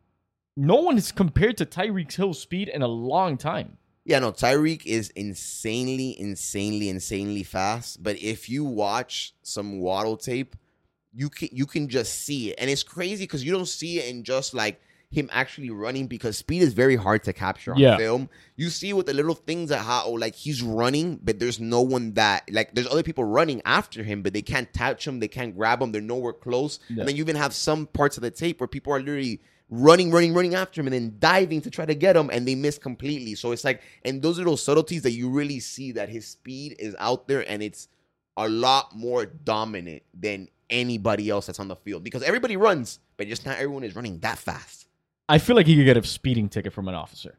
[0.56, 3.78] No one is compared to Tyreek Hill's speed in a long time.
[4.04, 8.04] Yeah, no, Tyreek is insanely, insanely, insanely fast.
[8.04, 10.56] But if you watch some Waddle tape,
[11.14, 14.14] you can you can just see it, and it's crazy because you don't see it
[14.14, 14.80] in just like
[15.16, 17.98] him actually running because speed is very hard to capture on Yeah.
[17.98, 18.30] film.
[18.56, 22.14] You see with the little things that how like he's running, but there's no one
[22.14, 25.56] that like there's other people running after him, but they can't touch him, they can't
[25.58, 26.80] grab him, they're nowhere close.
[26.90, 27.00] Yeah.
[27.00, 30.12] And then you even have some parts of the tape where people are literally running,
[30.12, 32.78] running, running after him and then diving to try to get him and they miss
[32.78, 33.34] completely.
[33.34, 36.96] So it's like, and those little subtleties that you really see that his speed is
[37.00, 37.88] out there and it's
[38.38, 43.28] a lot more dominant than anybody else that's on the field because everybody runs, but
[43.28, 44.85] just not everyone is running that fast.
[45.28, 47.38] I feel like he could get a speeding ticket from an officer.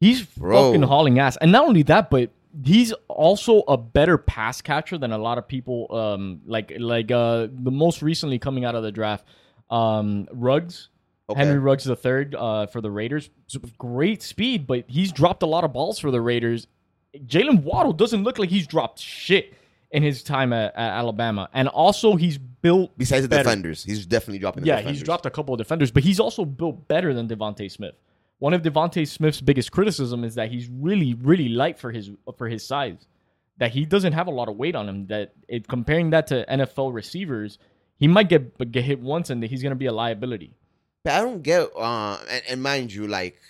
[0.00, 0.72] He's Bro.
[0.72, 1.36] fucking hauling ass.
[1.36, 2.30] And not only that, but
[2.64, 5.86] he's also a better pass catcher than a lot of people.
[5.94, 9.24] Um, like like uh, the most recently coming out of the draft,
[9.70, 10.88] um, Ruggs.
[11.30, 11.40] Okay.
[11.40, 13.28] Henry Ruggs the third uh, for the Raiders.
[13.76, 16.66] Great speed, but he's dropped a lot of balls for the Raiders.
[17.14, 19.52] Jaylen Waddle doesn't look like he's dropped shit
[19.90, 22.96] in his time at, at Alabama, and also he's built.
[22.98, 24.62] Besides the defenders, he's definitely dropping.
[24.62, 24.98] The Yeah, defenders.
[24.98, 27.94] he's dropped a couple of defenders, but he's also built better than DeVonta Smith.
[28.38, 32.48] One of DeVonta Smith's biggest criticism is that he's really, really light for his for
[32.48, 33.06] his size.
[33.58, 35.06] That he doesn't have a lot of weight on him.
[35.08, 37.58] That it, comparing that to NFL receivers,
[37.96, 40.52] he might get get hit once and he's going to be a liability.
[41.02, 41.70] But I don't get.
[41.76, 43.40] Uh, and, and mind you, like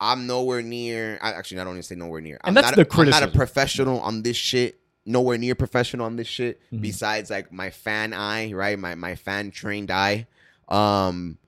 [0.00, 1.18] I'm nowhere near.
[1.22, 2.38] I, actually, I don't even say nowhere near.
[2.42, 4.78] I'm And that's not the a, I'm not a professional on this shit.
[5.06, 6.60] Nowhere near professional on this shit.
[6.72, 6.80] Mhm.
[6.82, 8.78] Besides, like my fan eye, right?
[8.78, 10.26] My my fan trained eye.
[10.68, 11.38] Um,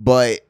[0.00, 0.46] but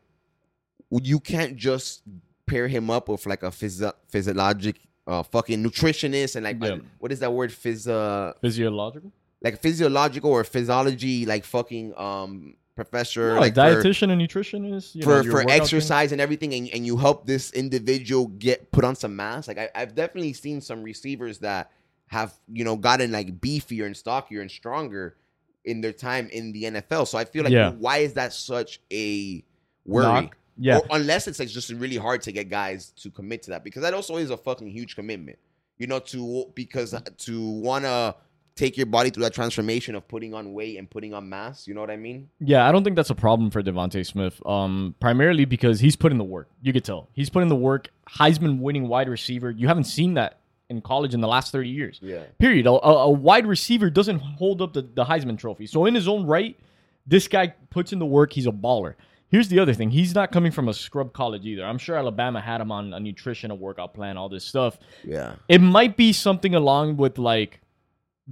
[0.90, 2.02] you can't just
[2.46, 6.78] pair him up with like a physio- physiologic, uh, fucking nutritionist and like Yeah.
[6.98, 7.52] what is that word?
[7.52, 9.12] Physio Physiological,
[9.42, 14.94] like physiological or physiology like fucking um professor no, like like for- dietitian and nutritionist
[14.94, 15.60] you know, for for workout thing.
[15.60, 19.58] exercise and everything and, and you help this individual get put on some mass like
[19.58, 21.70] I, i've definitely seen some receivers that
[22.12, 25.16] have you know gotten like beefier and stockier and stronger
[25.64, 27.70] in their time in the nfl so i feel like Yeah.
[27.72, 29.42] why is that such a
[29.87, 30.37] worry Knock.
[30.59, 33.64] Yeah, or unless it's like just really hard to get guys to commit to that
[33.64, 35.38] because that also is a fucking huge commitment
[35.79, 38.14] you know to because to want to
[38.55, 41.72] take your body through that transformation of putting on weight and putting on mass you
[41.72, 44.38] know what i mean Yeah, I don't think that's a problem for DeVonta Smith.
[44.44, 46.51] Um, primarily because he's put in the work.
[46.61, 47.88] You could tell he's put in the work.
[48.11, 49.51] Heisman winning wide receiver.
[49.51, 50.40] You haven't seen that
[50.72, 52.00] in college in the last thirty years.
[52.02, 52.66] yeah Period.
[52.66, 55.66] A, a, a wide receiver doesn't hold up the, the Heisman Trophy.
[55.66, 56.58] So in his own right,
[57.06, 58.32] this guy puts in the work.
[58.32, 58.94] He's a baller.
[59.28, 59.90] Here's the other thing.
[59.90, 61.64] He's not coming from a scrub college either.
[61.64, 64.78] I'm sure Alabama had him on a nutrition, a workout plan, all this stuff.
[65.04, 67.61] yeah It might be something along with like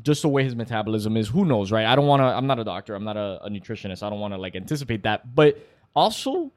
[0.02, 1.28] just the way his metabolism is.
[1.28, 1.86] Who knows, right?
[1.86, 2.26] I don't want to.
[2.26, 2.94] I'm not a doctor.
[2.94, 4.02] I'm not a, a nutritionist.
[4.02, 5.34] I don't want to like anticipate that.
[5.34, 5.58] But
[5.96, 6.52] also,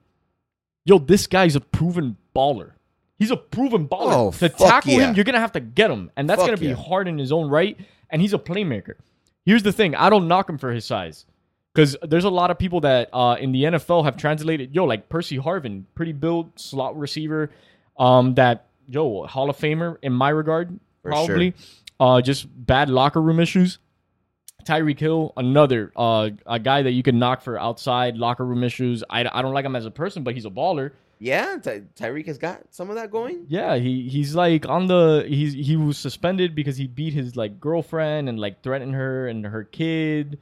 [0.86, 2.72] yo, this guy's a proven baller.
[3.19, 4.13] He's a proven baller.
[4.13, 5.10] Oh, to tackle yeah.
[5.10, 6.76] him, you're gonna have to get him, and that's Fuck gonna be yeah.
[6.76, 7.78] hard in his own right.
[8.10, 8.95] And he's a playmaker.
[9.45, 11.26] Here's the thing: I don't knock him for his size.
[11.73, 15.10] Because there's a lot of people that uh, in the NFL have translated, yo, like
[15.10, 17.49] Percy Harvin, pretty built slot receiver,
[17.97, 21.56] um, that yo Hall of Famer in my regard, For probably.
[21.99, 23.80] Uh, just bad locker room issues.
[24.65, 29.04] Tyreek Hill, another uh, a guy that you can knock for outside locker room issues.
[29.10, 30.91] I, I don't like him as a person, but he's a baller.
[31.24, 33.46] Yeah, Ty- Tyreek has got some of that going.
[33.48, 37.62] Yeah, he he's like on the he's he was suspended because he beat his like
[37.62, 40.40] girlfriend and like threatened her and her kid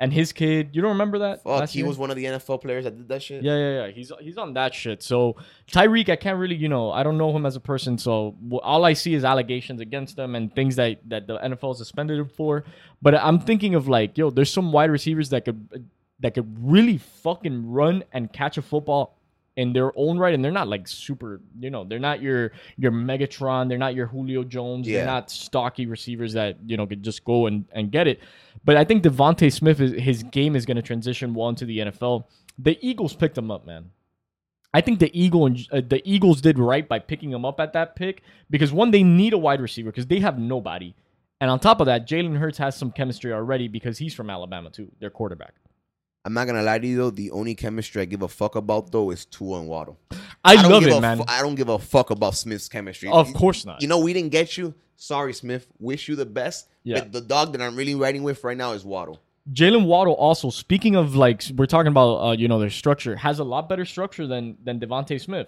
[0.00, 0.70] and his kid.
[0.72, 1.44] You don't remember that?
[1.44, 1.86] Fuck, he year?
[1.86, 3.44] was one of the NFL players that did that shit.
[3.44, 3.92] Yeah, yeah, yeah.
[3.92, 5.00] He's he's on that shit.
[5.00, 5.36] So
[5.70, 7.96] Tyreek, I can't really, you know, I don't know him as a person.
[7.96, 8.34] So
[8.64, 12.28] all I see is allegations against him and things that that the NFL suspended him
[12.28, 12.64] for.
[13.00, 16.98] But I'm thinking of like, yo, there's some wide receivers that could that could really
[16.98, 19.16] fucking run and catch a football
[19.56, 22.92] in their own right, and they're not like super, you know, they're not your your
[22.92, 24.98] Megatron, they're not your Julio Jones, Yeah.
[24.98, 28.20] they're not stocky receivers that you know could just go and, and get it.
[28.64, 31.78] But I think DeVonta Smith is his game is going to transition well into the
[31.78, 32.24] NFL.
[32.58, 33.90] The Eagles picked him up, man.
[34.74, 37.72] I think the Eagle and uh, the Eagles did right by picking him up at
[37.72, 40.94] that pick because one, they need a wide receiver because they have nobody,
[41.40, 44.68] and on top of that, Jalen Hurts has some chemistry already because he's from Alabama
[44.70, 45.54] too, their quarterback.
[46.26, 47.10] I'm not gonna lie to you though.
[47.10, 49.96] The only chemistry I give a fuck about though is Tua and Waddle.
[50.44, 51.18] I, don't love it, man.
[51.18, 53.08] fu- I don't give a fuck about Smith's chemistry.
[53.08, 53.80] of course not.
[53.80, 54.74] You know we didn't get you.
[54.96, 55.66] Sorry, Smith.
[55.78, 56.68] Wish you the best.
[56.82, 56.98] Yeah.
[57.00, 59.20] But the dog that I'm really riding with right now is Waddle.
[59.52, 63.38] Jaylen Waddle also speaking of like we're talking about uh, you know their structure has
[63.38, 65.46] a lot better structure than than DeVonta Smith.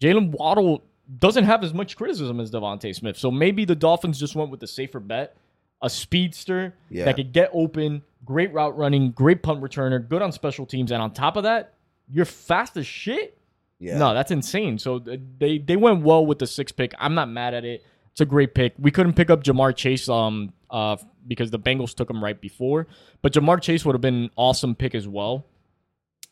[0.00, 0.82] Jaylen Waddle
[1.18, 4.60] doesn't have as much criticism as DeVonta Smith, so maybe the Dolphins just went with
[4.60, 5.34] the safer bet,
[5.80, 7.06] a speedster Yeah.
[7.06, 11.00] that could get open, great route running, great punt returner, good on special teams, and
[11.00, 11.72] on top of that,
[12.10, 13.38] you're fast as shit.
[13.78, 13.96] Yeah.
[13.96, 14.78] No, that's insane.
[14.78, 16.94] So they they went well with the six pick.
[16.98, 17.82] I'm not mad at it.
[18.12, 18.74] It's a great pick.
[18.78, 22.86] We couldn't pick up Ja'Marr Chase um uh because the Bengals took him right before,
[23.22, 25.46] but Ja'Marr Chase would have been an awesome pick as well,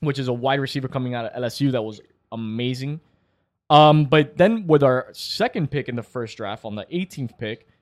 [0.01, 3.01] which is a wide receiver coming out of LSU that was amazing.
[3.71, 7.67] Um, but then with our second pick in the first draft on the 18th pick,
[7.67, 7.76] uh,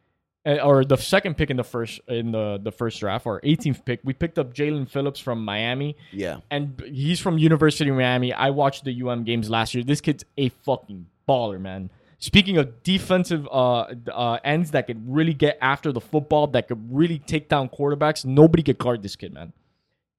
[0.47, 4.01] or the second pick in the first in the the first draft, or 18th pick,
[4.05, 6.39] we picked up Jaelan Phillips from Miami Yeah.
[6.51, 8.33] and he's from University of Miami.
[8.33, 9.83] I watched the UM games last year.
[9.85, 11.91] This kid's a fucking baller, man.
[12.19, 16.95] Speaking of defensive uh, uh, ends that could really get after the football, that could
[16.95, 19.53] really take down quarterbacks, nobody could guard this kid, man.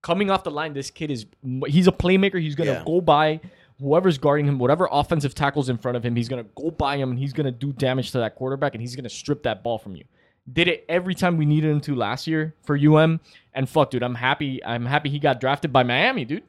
[0.04, 1.26] Coming off the line, this kid is
[1.68, 2.40] he's a playmaker.
[2.40, 2.84] He's gonna Yeah.
[2.86, 3.40] go by
[3.80, 7.10] whoever's guarding him, whatever offensive tackles in front of him, he's gonna go by him
[7.10, 9.96] and he's gonna do damage to that quarterback and he's gonna strip that ball from
[9.96, 10.04] you.
[10.52, 13.20] Did it every time we needed him to last year for UM.
[13.54, 14.64] And fuck, dude, I'm happy.
[14.64, 16.44] I'm happy he got drafted by Miami, dude.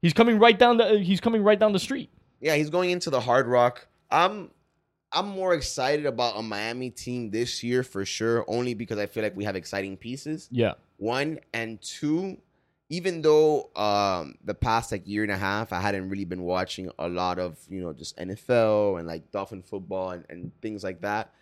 [0.00, 0.98] He's coming right down the.
[0.98, 2.10] He's coming right down the street.
[2.40, 3.86] Yeah, he's going into the Hard Rock.
[4.10, 4.50] I'm
[5.12, 9.22] I'm more excited about a Miami team this year for sure, only because I feel
[9.22, 10.48] like we have exciting pieces.
[10.50, 10.72] Yeah.
[10.96, 12.38] One and two,
[12.88, 16.90] even though um the past like year and a half I hadn't really been watching
[16.98, 21.02] a lot of, you know, just NFL and like Dolphin football and, and things like
[21.02, 21.32] that.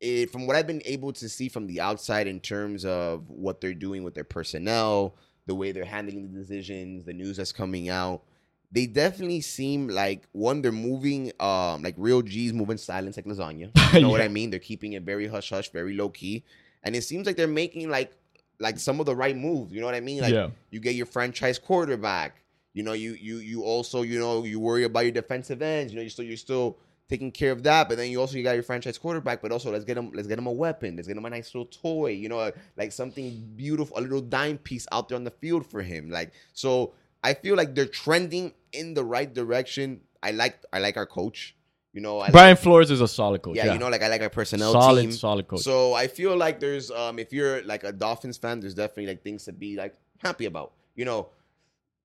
[0.00, 3.60] It, from what I've been able to see from the outside in terms of what
[3.60, 7.88] they're doing with their personnel, the way they're handling the decisions, the news that's coming
[7.88, 8.22] out,
[8.70, 13.70] they definitely seem like one, they're moving um like real G's moving silence like lasagna.
[13.94, 14.50] You know what I mean?
[14.50, 16.44] They're keeping it very hush hush, very low key.
[16.84, 18.12] And it seems like they're making like
[18.60, 19.72] like some of the right moves.
[19.72, 20.20] You know what I mean?
[20.20, 20.50] Like yeah.
[20.70, 22.42] you get your franchise quarterback.
[22.74, 25.92] You know, you you you also, you know, you worry about your defensive ends.
[25.92, 26.78] You know, you're still you're still
[27.08, 29.70] taking care of that, but then you also you got your franchise quarterback, but also
[29.72, 30.96] let's get him let's get him a weapon.
[30.96, 34.58] Let's get him a nice little toy, you know, like something beautiful, a little dime
[34.58, 36.10] piece out there on the field for him.
[36.10, 36.92] Like so
[37.24, 40.00] I feel like they're trending in the right direction.
[40.22, 41.54] I like I like our coach.
[41.94, 43.56] You know, I Brian Flores is a solid coach.
[43.56, 45.12] yeah, Yeah, you know, like I like our personnel solid, team.
[45.12, 45.60] solid coach.
[45.60, 49.22] So I feel like there's um if you're like a Dolphins fan, there's definitely like
[49.22, 50.72] things to be like happy about.
[50.94, 51.28] You know,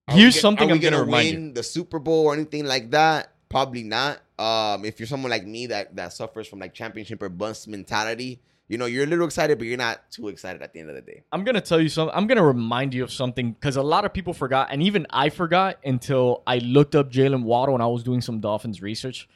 [0.08, 3.33] are Here's get- something I'm gonna remind win the Super Bowl or anything like that?
[3.54, 4.20] Probably not.
[4.36, 8.40] Um, if you're someone like me that that suffers from like championship or bust mentality,
[8.66, 10.96] you know, you're a little excited, but you're not too excited at the end of
[10.96, 11.22] the day.
[11.30, 12.12] I'm gonna tell you something.
[12.16, 15.28] I'm gonna remind you of something because a lot of people forgot, and even I
[15.28, 19.28] forgot until I looked up Jaylen Waddle and I was doing some Dolphins research.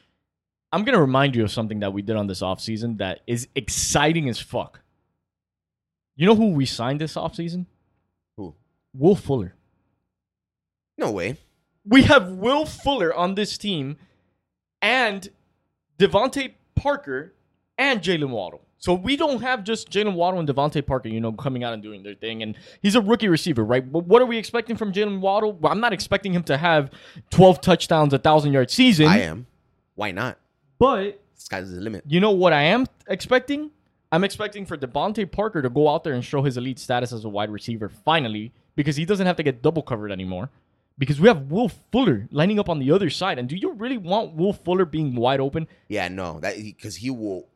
[0.72, 4.28] I'm gonna remind you of something that we did on this offseason that is exciting
[4.28, 4.80] as fuck.
[6.16, 7.66] You know who we signed this offseason?
[8.36, 8.56] Who?
[8.92, 9.54] Will Fuller.
[10.96, 11.36] No way.
[11.84, 13.96] We have Will Fuller on this team
[14.82, 15.28] and
[15.98, 17.34] DeVante Parker
[17.76, 18.62] and Jaylen Waddle.
[18.80, 21.82] So we don't have just Jaylen Waddle and DeVante Parker, you know, coming out and
[21.82, 22.42] doing their thing.
[22.42, 23.90] And he's a rookie receiver, right?
[23.90, 25.52] But what are we expecting from Jaylen Waddle?
[25.54, 26.90] Well, I'm not expecting him to have
[27.30, 29.08] 12 touchdowns, a thousand yard season.
[29.08, 29.46] I am.
[29.96, 30.38] Why not?
[30.78, 32.04] But Sky's the limit.
[32.06, 33.72] you know what I am expecting?
[34.12, 37.24] I'm expecting for Devontae Parker to go out there and show his elite status as
[37.24, 40.50] a wide receiver finally, because he doesn't have to get double covered anymore.
[40.98, 43.38] Because we have Will Fuller lining up on the other side.
[43.38, 45.68] And do you really want Will Fuller being wide open?
[45.86, 47.46] Yeah, no, that because he will.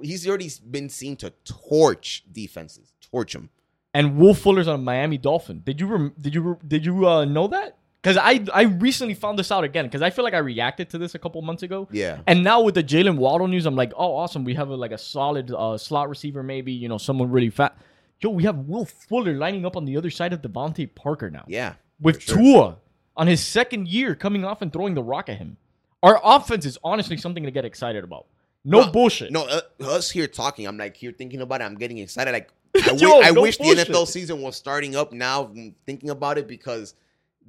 [0.00, 3.50] He's already been seen to torch defenses, torch them.
[3.92, 5.62] And Will Fuller's on a Miami Dolphin.
[5.64, 7.76] Did you rem- did you did you uh, know that?
[8.00, 9.86] Because I I recently found this out again.
[9.86, 11.88] Because I feel like I reacted to this a couple months ago.
[11.90, 12.20] Yeah.
[12.28, 14.44] And now with the Jaylen Waddle news, I'm like, oh, awesome.
[14.44, 17.76] We have a, like a solid uh, slot receiver, maybe you know someone really fat.
[18.20, 21.44] Yo, we have Will Fuller lining up on the other side of DeVante Parker now.
[21.48, 21.74] Yeah.
[22.00, 22.36] with sure.
[22.36, 22.76] Tua
[23.16, 25.56] on his second year coming off and throwing the rock at him.
[26.02, 28.26] Our offense is honestly something to get excited about.
[28.64, 29.32] No bullshit.
[29.32, 31.64] No, uh, us here talking, I'm like here thinking about it.
[31.64, 32.30] I'm getting excited.
[32.32, 33.88] Like I, Yo, wi- no wish bullshit.
[33.88, 35.44] the NFL season was starting up now.
[35.46, 36.94] mm, Thinking about it because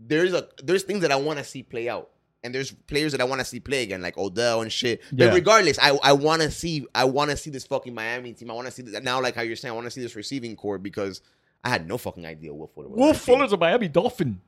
[0.08, 2.10] there's a there's things that I want to see play out,
[2.44, 5.02] and there's players that I want to see play again, like Odell and shit.
[5.12, 5.28] Yeah.
[5.28, 8.50] But regardless, I I want to see I want to see this fucking Miami team.
[8.50, 9.72] I want to see this now, like how you're saying.
[9.72, 11.22] I want to see this receiving corps because
[11.64, 12.98] I had no fucking idea what Fuller was.
[12.98, 13.36] Will on that team.
[13.36, 14.42] Fuller's a Miami Dolphin.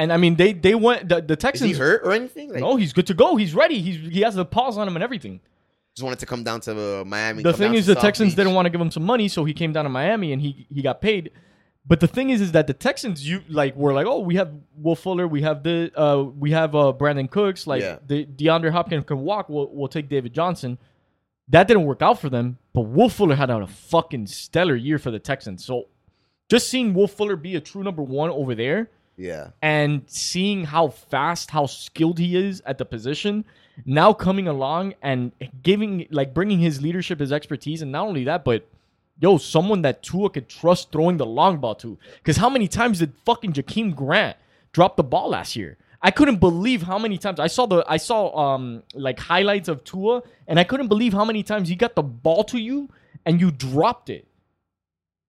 [0.00, 1.70] And I mean, they they went the, the Is Texans.
[1.70, 2.50] he hurt or anything?
[2.52, 3.36] Like, No, he's good to go.
[3.36, 3.80] He's ready.
[3.86, 5.40] He's he has the pause on him and everything.
[5.94, 7.42] just wanted to come down to uh, Miami.
[7.42, 8.36] the thing is, the South Texans Beach.
[8.38, 10.66] didn't want to give him some money, so he came down to Miami and he
[10.76, 11.30] he got paid.
[11.86, 14.52] But the thing is, is that the Texans, you like, were like, oh, we have
[14.76, 17.96] Will Fuller, we have the, uh, we have uh, Brandin Cooks, like Yeah.
[18.06, 19.48] the DeAndre Hopkins can walk.
[19.48, 20.76] We'll, we'll take David Johnson.
[21.48, 22.58] That didn't work out for them.
[22.74, 25.64] But Will Fuller had a fucking stellar year for the Texans.
[25.64, 25.88] So
[26.50, 29.50] just seeing Will Fuller be a true number one over there, Yeah.
[29.60, 33.44] and seeing how fast, how skilled he is at the position,
[33.84, 38.44] now coming along and giving, like, bringing his leadership, his expertise, and not only that,
[38.44, 38.66] but
[39.20, 41.98] yo, someone that Tua could trust throwing the long ball to.
[42.16, 44.36] Because how many times did fucking Jakeem Grant
[44.72, 45.76] drop the ball last year?
[46.02, 49.84] I couldn't believe how many times I saw the I saw um like highlights of
[49.84, 52.88] Tua, and I couldn't believe how many times he got the ball to you
[53.26, 54.26] and you dropped it.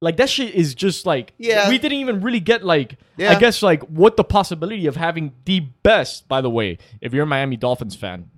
[0.03, 1.69] Like that shit is just like Yeah.
[1.69, 5.59] we didn't even really get like I guess like what the possibility of having the
[5.83, 6.27] best.
[6.27, 8.29] By the way, if you're a Miami Dolphins fan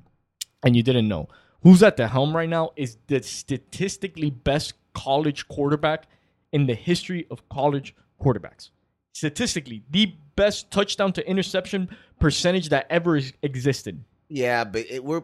[0.64, 1.30] and you didn't know,
[1.62, 6.08] who's at the helm right now is the statistically best college quarterback
[6.52, 8.70] in the history of college quarterbacks.
[9.14, 11.88] Statistically, the best touchdown to interception
[12.20, 14.04] percentage that ever existed.
[14.28, 15.24] Yeah, but it, we're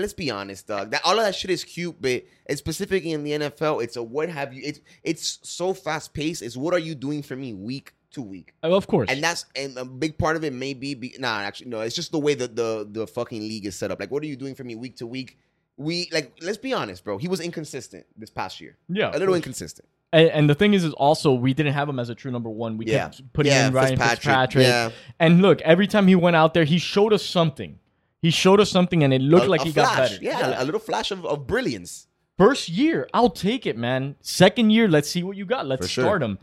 [0.00, 0.90] let's be honest, dog.
[0.90, 3.82] That all of that shit is cute, but it's specifically in the NFL.
[3.82, 4.62] It's a what have you?
[4.64, 6.42] It's it's so fast paced.
[6.42, 8.52] It's what are you doing for me week to week?
[8.62, 9.10] Uh, Of course.
[9.10, 11.94] And that's and a big part of it may be, be nah, actually no, it's
[11.94, 14.00] just the way that the the fucking league is set up.
[14.00, 15.38] Like, what are you doing for me week to week?
[15.78, 17.16] We like, let's be honest, bro.
[17.18, 18.76] He was inconsistent this past year.
[18.88, 19.14] yeah.
[19.14, 19.88] A little inconsistent.
[20.12, 22.50] And, and the thing is, is also we didn't have him as a true number
[22.50, 22.76] one.
[22.76, 23.04] We Yeah.
[23.08, 24.66] kept putting yeah, in Ryan Fitzpatrick.
[24.66, 27.78] Yeah, And look, every time he went out there, he showed us something.
[28.22, 30.18] He showed us something, and it looked A- like a he got better.
[30.22, 32.06] Yeah, a little flash of, of brilliance.
[32.38, 34.14] First year, I'll take it, man.
[34.20, 35.66] Second year, let's see what you got.
[35.66, 36.04] Let's sure.
[36.04, 36.38] start him.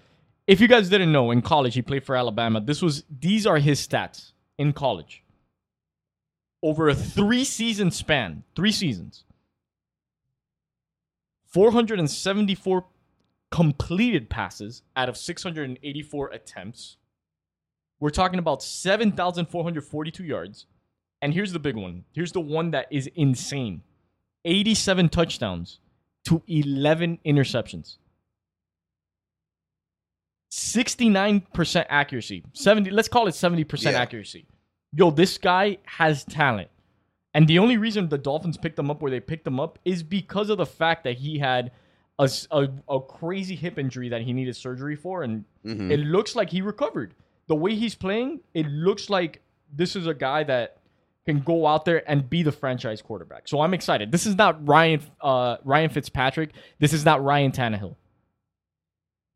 [0.46, 2.60] If you guys didn't know, in college he played for Alabama.
[2.60, 5.24] This was these are his stats in college.
[6.62, 9.24] Over a three season span, three seasons.
[11.48, 12.86] 474
[13.52, 16.98] completed passes out of 684 attempts.
[18.00, 20.65] We're talking about 7,442 yards.
[21.21, 22.05] And here's the big one.
[22.13, 23.82] Here's the one that is insane
[24.45, 25.79] 87 touchdowns
[26.25, 27.97] to 11 interceptions.
[30.51, 32.43] 69% accuracy.
[32.53, 34.01] 70 let's call it 70% Yeah.
[34.01, 34.45] accuracy.
[34.93, 36.69] Yo, this guy has talent.
[37.34, 40.01] And the only reason the Dolphins picked him up where they picked him up is
[40.01, 41.71] because of the fact that he had
[42.17, 42.29] a
[42.89, 45.89] a crazy hip injury that he needed surgery for and Mhm.
[45.91, 47.13] it looks like he recovered.
[47.47, 50.79] The way he's playing, it looks like this is a guy that
[51.30, 53.48] can go out there and be the franchise quarterback.
[53.48, 54.12] So I'm excited.
[54.12, 56.52] This is not Ryan uh, Ryan Fitzpatrick.
[56.80, 57.96] This is not Ryan Tannehill.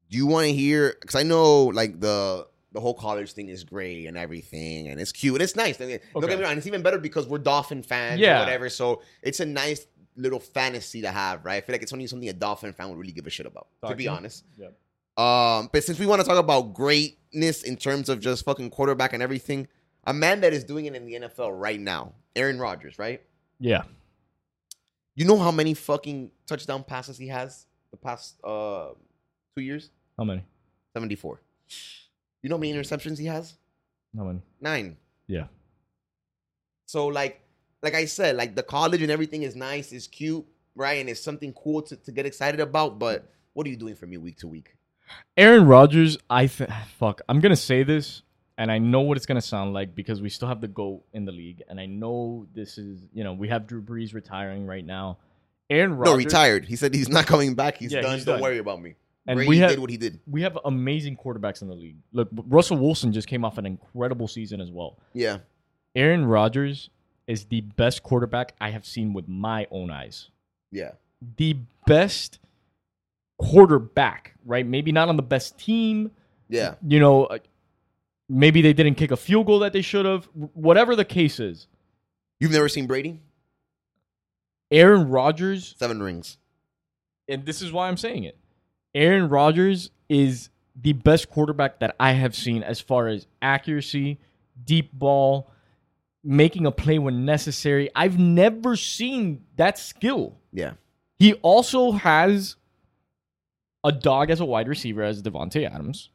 [0.09, 0.95] Do you want to hear?
[0.99, 5.11] Because I know like the the whole college thing is great and everything, and it's
[5.11, 5.77] cute and it's nice.
[5.77, 6.27] Don't Okay.
[6.27, 8.37] get me wrong, it's even better because we're Dolphin fans Yeah.
[8.37, 8.69] or whatever.
[8.69, 11.57] So it's a nice little fantasy to have, right?
[11.57, 13.67] I feel like it's only something a Dolphin fan would really give a shit about,
[13.87, 14.43] to be honest.
[14.57, 14.67] Yeah.
[15.17, 19.13] Um, but since we want to talk about greatness in terms of just fucking quarterback
[19.13, 19.67] and everything,
[20.05, 23.21] a man that is doing it in the NFL right now, Aaron Rodgers, right?
[23.59, 23.83] Yeah.
[25.15, 28.89] You know how many fucking touchdown passes he has the past uh
[29.55, 29.89] two years?
[30.17, 30.43] How many?
[30.93, 31.39] 74.
[32.41, 33.55] You know how many interceptions he has?
[34.17, 34.41] How many?
[34.59, 34.97] Nine.
[35.27, 35.45] Yeah.
[36.87, 37.41] So like
[37.81, 40.99] like I said, like the college and everything is nice, is cute, right?
[40.99, 44.07] And it's something cool to, to get excited about, but what are you doing for
[44.07, 44.75] me week to week?
[45.37, 47.21] Aaron Rodgers, I th- fuck.
[47.29, 48.22] I'm gonna say this,
[48.57, 51.25] and I know what it's gonna sound like because we still have the goat in
[51.25, 54.85] the league, and I know this is you know we have Drew Brees retiring right
[54.85, 55.17] now.
[55.69, 56.65] Aaron Rodgers, No, retired.
[56.65, 57.77] He said he's not coming back.
[57.77, 58.15] He's Yeah, done.
[58.15, 58.95] he's Don't worry about me.
[59.25, 60.19] And Brady we have- did what he did.
[60.27, 61.95] we have amazing quarterbacks in the league.
[62.11, 64.97] Look, Russell Wilson just came off an incredible season as well.
[65.13, 65.37] Yeah.
[65.95, 66.89] Aaron Rodgers
[67.25, 70.29] is the best quarterback I have seen with my own eyes.
[70.71, 70.91] Yeah.
[71.37, 71.55] The
[71.87, 72.39] best
[73.37, 74.65] quarterback, right?
[74.65, 76.11] Maybe not on the best team.
[76.49, 76.75] Yeah.
[76.85, 77.37] You know, uh,
[78.29, 80.25] maybe they didn't kick a field goal that they should have.
[80.33, 81.67] Whatever the case is,
[82.39, 83.21] You've never seen Brady?
[84.71, 86.37] Aaron Rodgers, Seven rings.
[87.27, 88.37] and this is why I'm saying it.
[88.95, 94.19] Aaron Rodgers is the best quarterback that I have seen as far as accuracy,
[94.65, 95.49] deep ball,
[96.23, 97.89] making a play when necessary.
[97.95, 100.37] I've never seen that skill.
[100.51, 100.73] Yeah.
[101.19, 102.55] He also has
[103.83, 106.09] a dog as a wide receiver as Davante Adams.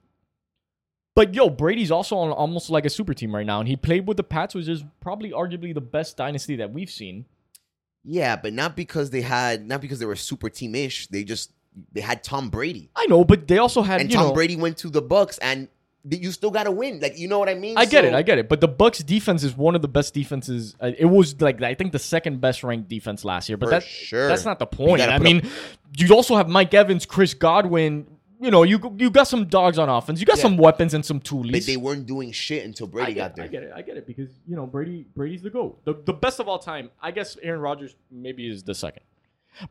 [1.18, 4.06] But yo, Brady's also on almost like a super team right now, and he played
[4.06, 7.24] with the Pats, which is probably arguably the best dynasty that we've seen.
[8.04, 11.08] Yeah, but not because they had not because they were super team ish.
[11.08, 11.50] They just
[11.90, 12.90] they had Tom Brady.
[12.94, 15.38] I know, but they also had And you Tom know, Brady went to the Bucks
[15.38, 15.66] and
[16.08, 17.00] you still gotta win.
[17.00, 17.76] Like you know what I mean?
[17.76, 18.48] I get it, I get it.
[18.48, 20.76] But the Bucks defense is one of the best defenses.
[20.80, 23.58] uh, It was like I think the second best ranked defense last year.
[23.58, 24.28] But For that sure.
[24.28, 25.02] that's not the point.
[25.02, 25.50] I mean,
[25.96, 28.06] you also have Mike Evans, Chris Godwin.
[28.40, 30.20] You know, you you got some dogs on offense.
[30.20, 30.42] You got Yeah.
[30.42, 31.66] some weapons and some But toolies.
[31.66, 33.44] they weren't doing shit until Brady get, got there.
[33.46, 33.72] I get it.
[33.74, 35.06] I get it because you know Brady.
[35.16, 36.90] Brady's the goat, the the best of all time.
[37.02, 39.02] I guess Aaron Rodgers maybe is the second.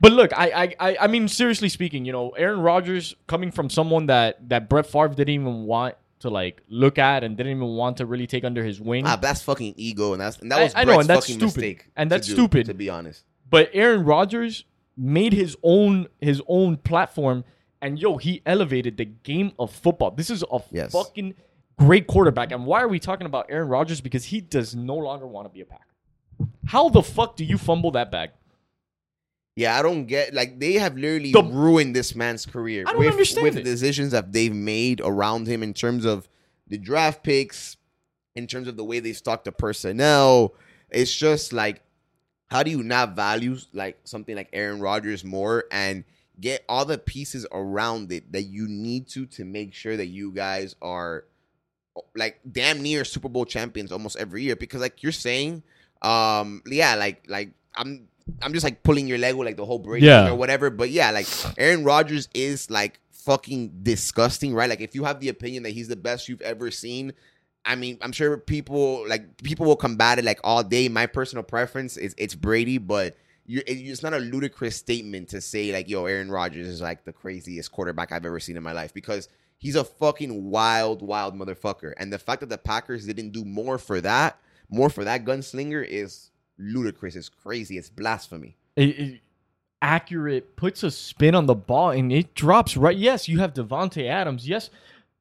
[0.02, 3.70] But look, I I I, I mean seriously speaking, you know, Aaron Rodgers coming from
[3.70, 7.70] someone that that Brett Favre didn't even want to like look at and didn't even
[7.70, 9.06] want to really take under his wing.
[9.08, 11.36] Ah, that's fucking ego, and that's and that was I Brett's know, and that's fucking
[11.36, 11.56] stupid.
[11.56, 11.86] mistake.
[11.96, 12.66] And to that's do, stupid.
[12.66, 13.24] to be honest.
[13.50, 14.66] But Aaron Rodgers
[14.98, 17.46] made his own his own platform,
[17.82, 20.12] and yo, he elevated the game of football.
[20.12, 20.92] This is a Yes.
[20.92, 21.36] fucking
[21.78, 22.52] great quarterback.
[22.52, 24.02] And why are we talking about Aaron Rodgers?
[24.02, 25.84] Because he does no longer want to be a Packer.
[26.66, 28.32] How the fuck do you fumble that bag?
[29.56, 33.00] Yeah, I don't get like they have literally The- ruined this man's career I don't
[33.00, 33.64] with, understand with it.
[33.64, 36.30] the decisions that they've made around him in terms of
[36.68, 37.76] the draft picks,
[38.36, 40.54] in terms of the way they stock the personnel.
[40.92, 41.82] It's just like,
[42.50, 46.04] how do you not value like something like Aaron Rodgers more and
[46.40, 50.32] get all the pieces around it that you need to to make sure that you
[50.32, 51.26] guys are
[52.16, 55.64] like damn near Super Bowl champions almost every year because like you're saying,
[56.02, 58.08] um, yeah, like like I'm
[58.42, 60.30] I'm just like pulling your Lego like the whole Brady Yeah.
[60.30, 60.70] or whatever.
[60.70, 61.28] But yeah, like
[61.58, 64.70] Aaron Rodgers is like fucking disgusting, right?
[64.70, 67.14] Like if you have the opinion that he's the best you've ever seen,
[67.66, 70.88] I mean, I'm sure people like people will combat it like all day.
[70.90, 73.18] My personal preference is it's Brady, but
[73.48, 77.14] you it's not a ludicrous statement to say like, yo, Aaron Rodgers is like the
[77.14, 81.94] craziest quarterback I've ever seen in my life because he's a fucking wild, wild motherfucker.
[81.98, 84.38] And the fact that the Packers didn't do more for that,
[84.70, 86.30] more for that gunslinger is
[86.60, 87.16] ludicrous.
[87.16, 87.78] It's crazy.
[87.78, 88.58] It's blasphemy.
[88.76, 89.22] It- it-
[89.82, 92.98] accurate puts a spin on the ball and it drops right.
[92.98, 94.48] Yes, you have Davante Adams.
[94.48, 94.70] Yes,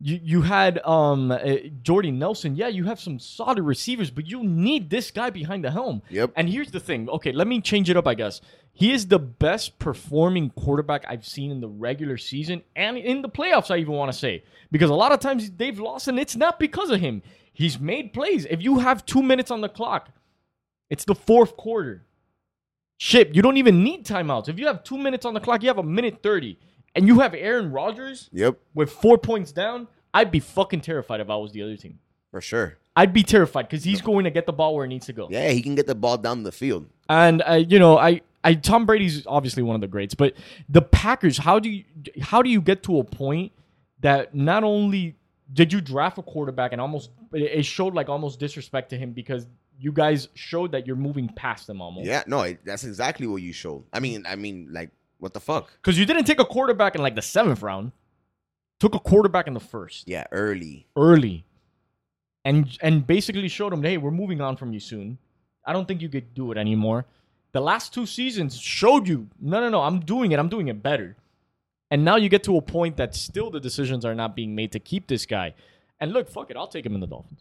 [0.01, 1.39] you you had um uh,
[1.83, 2.55] Jordy Nelson.
[2.55, 6.03] Yeah, you have some solid receivers, but you need this guy behind the helm.
[6.11, 6.33] Yep.
[6.37, 7.09] And here's the thing.
[7.09, 8.07] Okay, let me change it up.
[8.07, 8.41] I guess
[8.73, 13.29] he is the best performing quarterback I've seen in the regular season and in the
[13.29, 13.71] playoffs.
[13.71, 16.59] I even want to say because a lot of times they've lost, and it's not
[16.59, 17.23] because of him.
[17.53, 18.45] He's made plays.
[18.45, 20.11] If you have two minutes on the clock,
[20.91, 22.05] it's the fourth quarter.
[22.99, 24.49] Shit, you don't even need timeouts.
[24.49, 26.59] If you have two minutes on the clock, you have a minute 30,
[26.97, 31.31] and you have Aaron Rodgers Yep, with four points down, I'd be fucking terrified if
[31.31, 31.99] I was the other team.
[32.31, 32.79] for sure.
[32.99, 35.29] I'd be terrified because he's going to get the ball where it needs to go.
[35.31, 36.87] Yeah, he can get the ball down the field.
[37.11, 40.33] And uh, you know, I, I Tom Brady's obviously one of the greats, but
[40.71, 41.85] the Packers, how do you
[42.23, 43.53] how do you get to a point
[44.01, 45.15] that not only
[45.53, 49.13] did you draft a quarterback and almost it it showed like almost disrespect to him
[49.13, 49.47] because
[49.79, 52.07] you guys showed that you're moving past him almost.
[52.07, 53.85] Yeah, no, it- that's exactly what you showed.
[53.93, 54.89] I mean, I mean, like,
[55.27, 55.71] what the fuck?
[55.83, 57.93] Because you didn't take a quarterback in like the seventh round,
[58.79, 60.87] took a quarterback in the first Yeah, early.
[60.97, 61.45] early,
[62.45, 65.19] and and basically showed him, hey, we're moving on from you soon.
[65.65, 67.07] I don't think you could do it anymore.
[67.53, 70.39] The last two seasons showed you, no, no, no, I'm doing it.
[70.39, 71.17] I'm doing it better.
[71.91, 74.73] And now you get to a point that still the decisions are not being made
[74.73, 75.55] to keep this guy.
[75.99, 77.41] And look, fuck it, I'll take him in the Dolphins.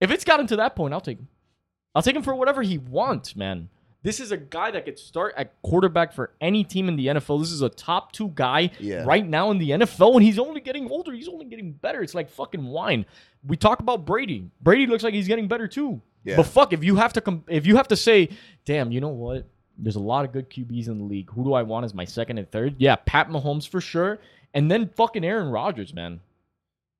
[0.00, 1.28] If it's gotten to that point, I'll take him.
[1.94, 3.68] I'll take him for whatever he wants, man.
[4.06, 7.40] This is a guy that could start at quarterback for any team in the NFL.
[7.40, 9.02] This is a top two guy Yeah.
[9.04, 11.12] right now in the NFL, and he's only getting older.
[11.12, 12.02] He's only getting better.
[12.02, 13.04] It's like fucking wine.
[13.44, 14.48] We talk about Brady.
[14.60, 16.00] Brady looks like he's getting better too.
[16.22, 16.36] Yeah.
[16.36, 18.28] But fuck, if you have to, com- if you have to say,
[18.64, 19.44] damn, you know what?
[19.76, 21.28] There's a lot of good QBs in the league.
[21.32, 22.76] Who do I want as my second and third?
[22.78, 24.20] Yeah, Pat Mahomes for sure,
[24.54, 26.20] and then fucking Aaron Rodgers, man.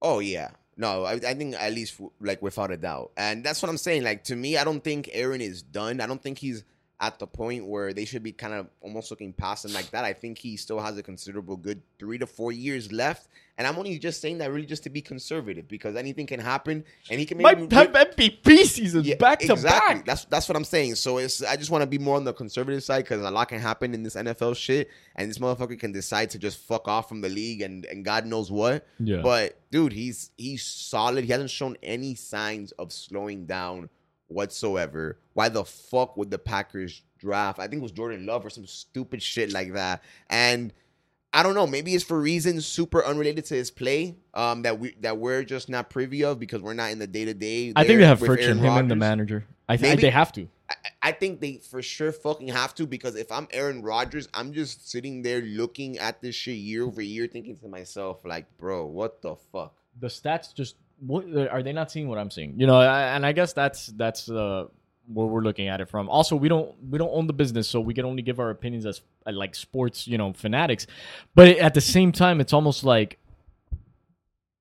[0.02, 0.50] Oh yeah.
[0.76, 4.02] No, I, I think at least like without a doubt, and that's what I'm saying.
[4.02, 6.00] Like to me, I don't think Aaron is done.
[6.00, 6.64] I don't think he's
[6.98, 10.04] at the point where they should be kind of almost looking past him like that.
[10.04, 13.28] I think he still has a considerable good three to four years left,
[13.58, 16.84] and I'm only just saying that really just to be conservative because anything can happen,
[17.10, 19.96] and he can Might maybe have MVP seasons Yeah, back to exactly.
[19.96, 20.06] back.
[20.06, 20.94] That's that's what I'm saying.
[20.94, 23.48] So it's I just want to be more on the conservative side because a lot
[23.48, 27.10] can happen in this NFL shit, and this motherfucker can decide to just fuck off
[27.10, 28.86] from the league and and God knows what.
[28.98, 29.20] Yeah.
[29.20, 31.24] But dude, he's he's solid.
[31.24, 33.90] He hasn't shown any signs of slowing down
[34.28, 35.18] whatsoever.
[35.34, 37.58] Why the fuck would the Packers draft?
[37.58, 40.02] I think it was Jordan Love or some stupid shit like that.
[40.30, 40.72] And
[41.32, 41.66] I don't know.
[41.66, 45.68] Maybe it's for reasons super unrelated to his play, um, that we that we're just
[45.68, 47.72] not privy of because we're not in the day to day.
[47.76, 49.44] I think they have friction, him and the manager.
[49.68, 50.48] I think they have to.
[50.70, 54.52] I, I think they for sure fucking have to because if I'm Aaron Rodgers, I'm
[54.52, 58.86] just sitting there looking at this shit year over year, thinking to myself, like, bro,
[58.86, 59.74] what the fuck?
[59.98, 62.58] the stats just what are they not seeing what I'm seeing?
[62.58, 64.66] You know, and I guess that's that's uh
[65.08, 66.08] where we're looking at it from.
[66.08, 68.86] Also, we don't we don't own the business, so we can only give our opinions
[68.86, 70.86] as uh, like sports, you know, fanatics.
[71.34, 73.18] But at the same time, it's almost like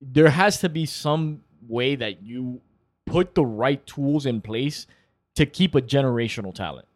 [0.01, 2.61] there has to be some way that you
[3.05, 4.87] put the right tools in place
[5.35, 6.87] to keep a generational talent.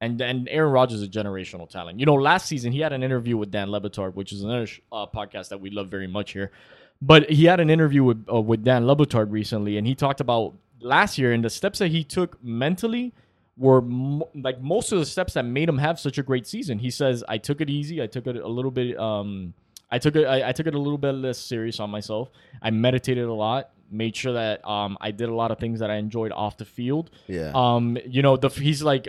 [0.00, 1.98] And and Aaron Rodgers is a generational talent.
[1.98, 4.68] You know, last season he had an interview with Dan Le Batard, which is another
[4.92, 6.52] uh, podcast that we love very much here.
[7.00, 10.20] But he had an interview with uh, with Dan Le Batard recently, and he talked
[10.20, 13.12] about last year and the steps that he took mentally
[13.56, 16.78] were mo- like most of the steps that made him have such a great season.
[16.78, 18.02] He says, "I took it easy.
[18.02, 18.98] I took it a little bit.
[18.98, 19.54] Um,
[19.90, 20.24] I took it.
[20.24, 22.30] I, I took it a little bit less serious on myself.
[22.62, 23.70] I meditated a lot.
[23.90, 26.66] Made sure that um, I did a lot of things that I enjoyed off the
[26.66, 27.10] field.
[27.26, 27.52] Yeah.
[27.54, 29.08] Um, you know, the he's like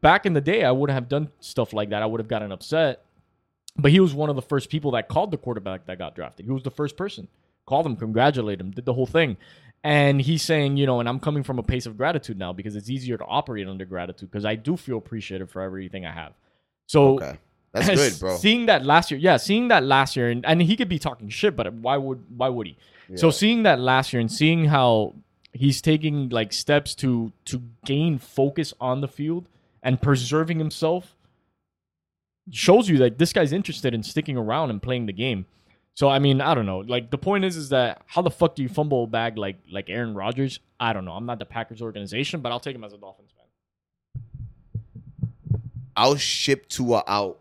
[0.00, 2.02] back in the day, I wouldn't have done stuff like that.
[2.02, 3.04] I would have gotten upset.
[3.78, 6.46] But he was one of the first people that called the quarterback that got drafted.
[6.46, 7.28] He was the first person.
[7.66, 9.36] Called him, congratulate him, did the whole thing.
[9.82, 12.76] And he's saying, you know, and I'm coming from a place of gratitude now because
[12.76, 16.32] it's easier to operate under gratitude because I do feel appreciated for everything I have.
[16.86, 17.38] So okay.
[17.72, 18.36] That's good, bro.
[18.36, 21.28] Seeing that last year, yeah, seeing that last year, and, and he could be talking
[21.28, 22.76] shit, but why would why would he?
[23.14, 25.14] So seeing that last year and seeing how
[25.52, 29.48] he's taking like steps to to gain focus on the field
[29.82, 31.15] and preserving himself
[32.52, 35.46] shows you that this guy's interested in sticking around and playing the game.
[35.94, 36.78] So I mean, I don't know.
[36.80, 39.56] Like the point is, is that how the fuck do you fumble a bag like
[39.70, 40.60] like Aaron Rodgers?
[40.78, 41.12] I don't know.
[41.12, 44.22] I'm not the Packers organization, but I'll take him as a Dolphins fan.
[45.96, 47.38] I'll ship Tua out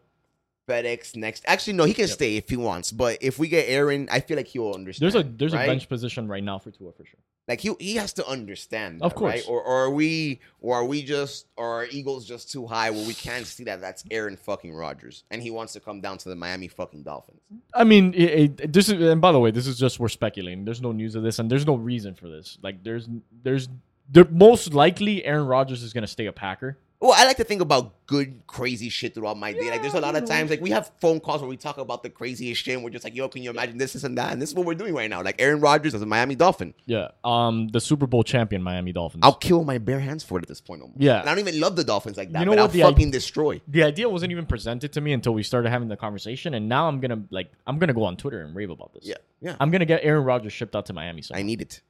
[0.67, 1.43] FedEx next.
[1.47, 2.13] Actually, no, he can Yep.
[2.13, 2.91] stay if he wants.
[2.91, 5.11] But if we get Aaron, I feel like he'll understand.
[5.11, 5.63] There's a there's right?
[5.65, 7.19] a bench position right now for Tua for sure.
[7.47, 9.03] Like he he has to understand.
[9.03, 9.33] Of course.
[9.33, 9.45] right?
[9.47, 13.05] Or or are we or are we just or are Eagles just too high where
[13.05, 16.29] we can't see that that's Aaron fucking Rodgers and he wants to come down to
[16.29, 17.41] the Miami fucking Dolphins.
[17.73, 20.65] I mean, it, it, this is and by the way, this is just we're speculating.
[20.65, 22.57] There's no news of this, and there's no reason for this.
[22.63, 23.07] Like there's
[23.43, 23.69] there's
[24.09, 26.79] there most likely Aaron Rodgers is gonna stay a Packer.
[27.01, 29.69] Well, I like to think about good, crazy shit throughout my day.
[29.69, 32.03] Like, there's a lot of times, like, we have phone calls where we talk about
[32.03, 32.73] the craziest shit.
[32.75, 34.31] And we're just like, yo, can you imagine this, this, and that?
[34.31, 35.21] And this is what we're doing right now.
[35.21, 36.73] Like, Aaron Rodgers as a Miami Dolphin.
[36.85, 37.09] Yeah.
[37.23, 39.21] Um, the Super Bowl champion Miami Dolphins.
[39.25, 41.01] I'll kill my bare hands for it at this point almost.
[41.01, 41.19] Yeah.
[41.19, 42.81] And I don't even love the Dolphins like that, You know but what I'll the
[42.81, 43.61] fucking destroy.
[43.67, 46.87] the idea wasn't even presented to me until we started having the conversation, and now
[46.87, 49.05] I'm gonna like I'm gonna go on Twitter and rave about this.
[49.05, 49.15] Yeah.
[49.41, 49.55] Yeah.
[49.59, 51.21] I'm gonna get Aaron Rodgers shipped out to Miami.
[51.21, 51.81] So I need it.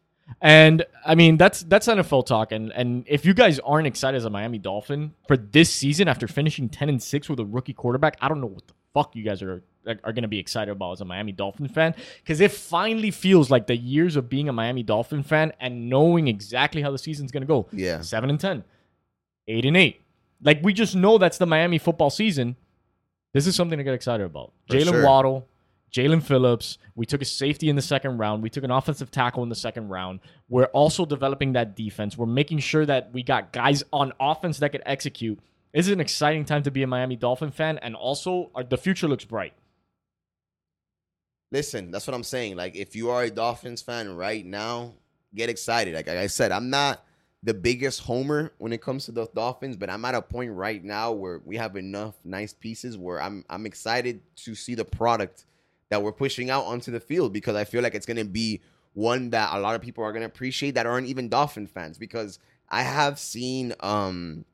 [0.41, 4.26] And I mean that's that's NFL talk, and and if you guys aren't excited as
[4.26, 8.17] a Miami Dolphin for this season after finishing ten and six with a rookie quarterback,
[8.21, 10.93] I don't know what the fuck you guys are are going to be excited about
[10.93, 14.53] as a Miami Dolphin fan because it finally feels like the years of being a
[14.53, 17.67] Miami Dolphin fan and knowing exactly how the season's going to go.
[17.71, 18.01] Yeah.
[18.01, 18.63] seven and ten,
[19.47, 20.01] eight and eight.
[20.41, 22.55] Like we just know that's the Miami football season.
[23.34, 24.53] This is something to get excited about.
[24.69, 25.05] Jaylen sure.
[25.05, 25.47] Waddle,
[25.96, 26.78] Jaelan Phillips.
[26.96, 28.43] We took a safety in the second round.
[28.43, 30.20] We took an offensive tackle in the second round.
[30.50, 32.18] We're also developing that defense.
[32.18, 35.39] We're making sure that we got guys on offense that could execute.
[35.72, 39.08] Is an exciting time to be a Miami Dolphin fan, and also uh, the future
[39.08, 39.54] looks bright.
[41.52, 42.56] Listen, that's what I'm saying.
[42.56, 44.93] Like, if you are a Dolphins fan right now,
[45.34, 45.93] get excited.
[45.93, 47.06] Like, like I said, I'm not
[47.43, 50.84] the biggest homer when it comes to the Dolphins, but I'm at a point right
[50.84, 55.46] now where we have enough nice pieces where I'm I'm excited to see the product
[55.89, 58.61] that we're pushing out onto the field because I feel like it's gonna be
[58.93, 62.39] one that a lot of people are gonna appreciate that aren't even Dolphin fans because
[62.69, 64.45] I have seen um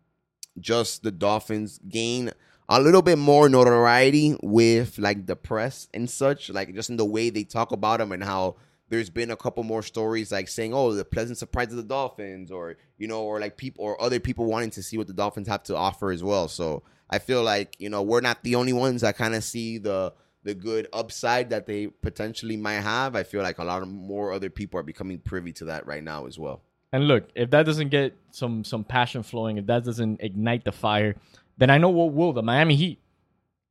[0.59, 2.31] just the Dolphins gain
[2.67, 7.05] a little bit more notoriety with like the press and such, like just in the
[7.05, 8.55] way they talk about them and how
[8.89, 12.51] there's been a couple more stories like saying, "Oh, the pleasant surprise of the Dolphins,"
[12.51, 15.47] or you know, or like people or other people wanting to see what the Dolphins
[15.47, 16.47] have to offer as well.
[16.47, 19.77] So I feel like you know we're not the only ones that kind of see
[19.77, 20.13] the
[20.43, 23.15] the good upside that they potentially might have.
[23.15, 26.03] I feel like a lot of more other people are becoming privy to that right
[26.03, 26.61] now as well.
[26.91, 30.71] And look, if that doesn't get some some passion flowing, if that doesn't ignite the
[30.71, 31.15] fire,
[31.57, 32.99] then I know what will the Miami Heat.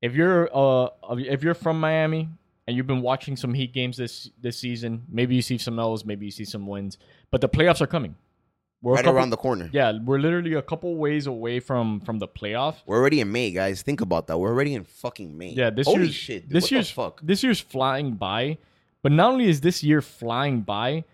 [0.01, 2.29] If you're uh if you're from Miami
[2.67, 6.05] and you've been watching some Heat games this this season, maybe you see some L's,
[6.05, 6.97] maybe you see some wins,
[7.31, 8.15] but the playoffs are coming.
[8.83, 9.69] We're right couple- around the corner.
[9.73, 12.77] yeah, we're literally a couple ways away from from the playoff.
[12.87, 13.83] We're already in May, guys.
[13.83, 14.39] Think about that.
[14.39, 15.51] We're already in fucking May.
[15.51, 16.43] Yeah, this Holy year's shit.
[16.49, 16.53] Dude.
[16.57, 17.21] this what year's fuck.
[17.23, 18.59] this year's flying by,
[19.03, 21.05] but not only is this year flying by,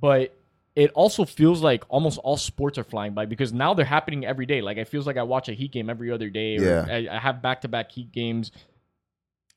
[0.00, 0.36] but
[0.76, 4.44] it also feels like almost all sports are flying by because now they're happening every
[4.44, 4.60] day.
[4.60, 6.58] Like it feels like I watch a Heat game every other day.
[6.58, 6.86] Or Yeah.
[6.90, 8.50] I, I have back to back Heat games,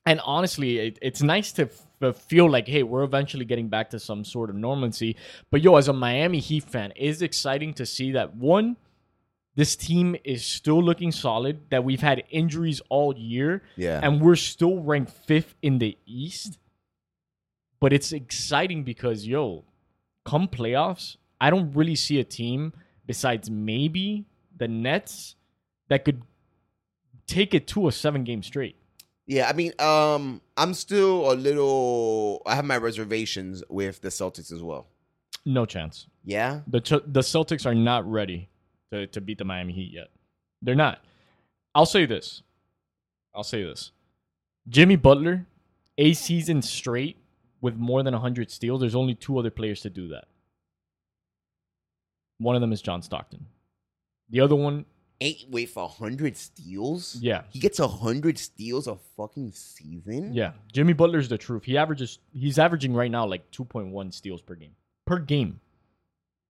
[0.08, 1.68] and honestly, it, it's nice to
[2.02, 5.16] f- feel like hey, we're eventually getting back to some sort of normalcy.
[5.50, 8.76] But yo, as a Miami Heat fan, it's exciting to see that one.
[9.54, 11.54] This team is still looking solid.
[11.70, 14.00] That we've had injuries all year, Yeah.
[14.02, 16.58] and we're still ranked fifth in the East.
[17.80, 19.64] But it's exciting because, yo,
[20.24, 22.72] come playoffs, I don't really see a team
[23.06, 24.24] besides maybe
[24.56, 25.36] the Nets
[25.88, 26.22] that could
[27.26, 28.76] take it to a seven game straight.
[29.28, 32.40] Yeah, I mean, um, I'm still a little.
[32.46, 34.86] I have my reservations with the Celtics as well.
[35.44, 36.06] No chance.
[36.24, 38.48] Yeah, The the Celtics are not ready
[38.90, 40.08] to, to beat the Miami Heat yet.
[40.62, 41.04] They're not.
[41.74, 42.42] I'll say this.
[43.34, 43.92] I'll say this.
[44.68, 45.46] Jimmy Butler,
[45.98, 47.16] a season straight
[47.60, 48.80] with more than 100 steals.
[48.80, 50.24] There's only two other players to do that.
[52.38, 53.44] One of them is John Stockton.
[54.30, 54.86] The other one,
[55.20, 55.46] eight.
[55.50, 57.16] Wait for hundred steals.
[57.20, 57.42] yeah.
[57.50, 60.32] he gets hundred steals a fucking season.
[60.32, 60.52] Yeah.
[60.72, 61.64] Jimmy Butler's the truth.
[61.64, 64.74] He averages he's averaging right now like 2.1 steals per game.
[65.06, 65.60] Per game.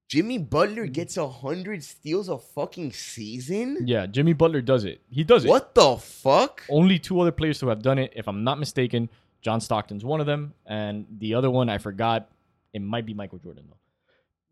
[0.08, 3.76] Jimmy Butler gets hundred steals a fucking season.
[3.84, 5.02] Yeah, Jimmy Butler does it.
[5.10, 5.48] He does it.
[5.48, 6.64] What the fuck?
[6.70, 8.14] only two other players who have done it.
[8.16, 9.10] If I'm not mistaken,
[9.42, 12.30] John Stockton's one of them, and the other one I forgot.
[12.72, 13.76] It might be Michael Jordan though.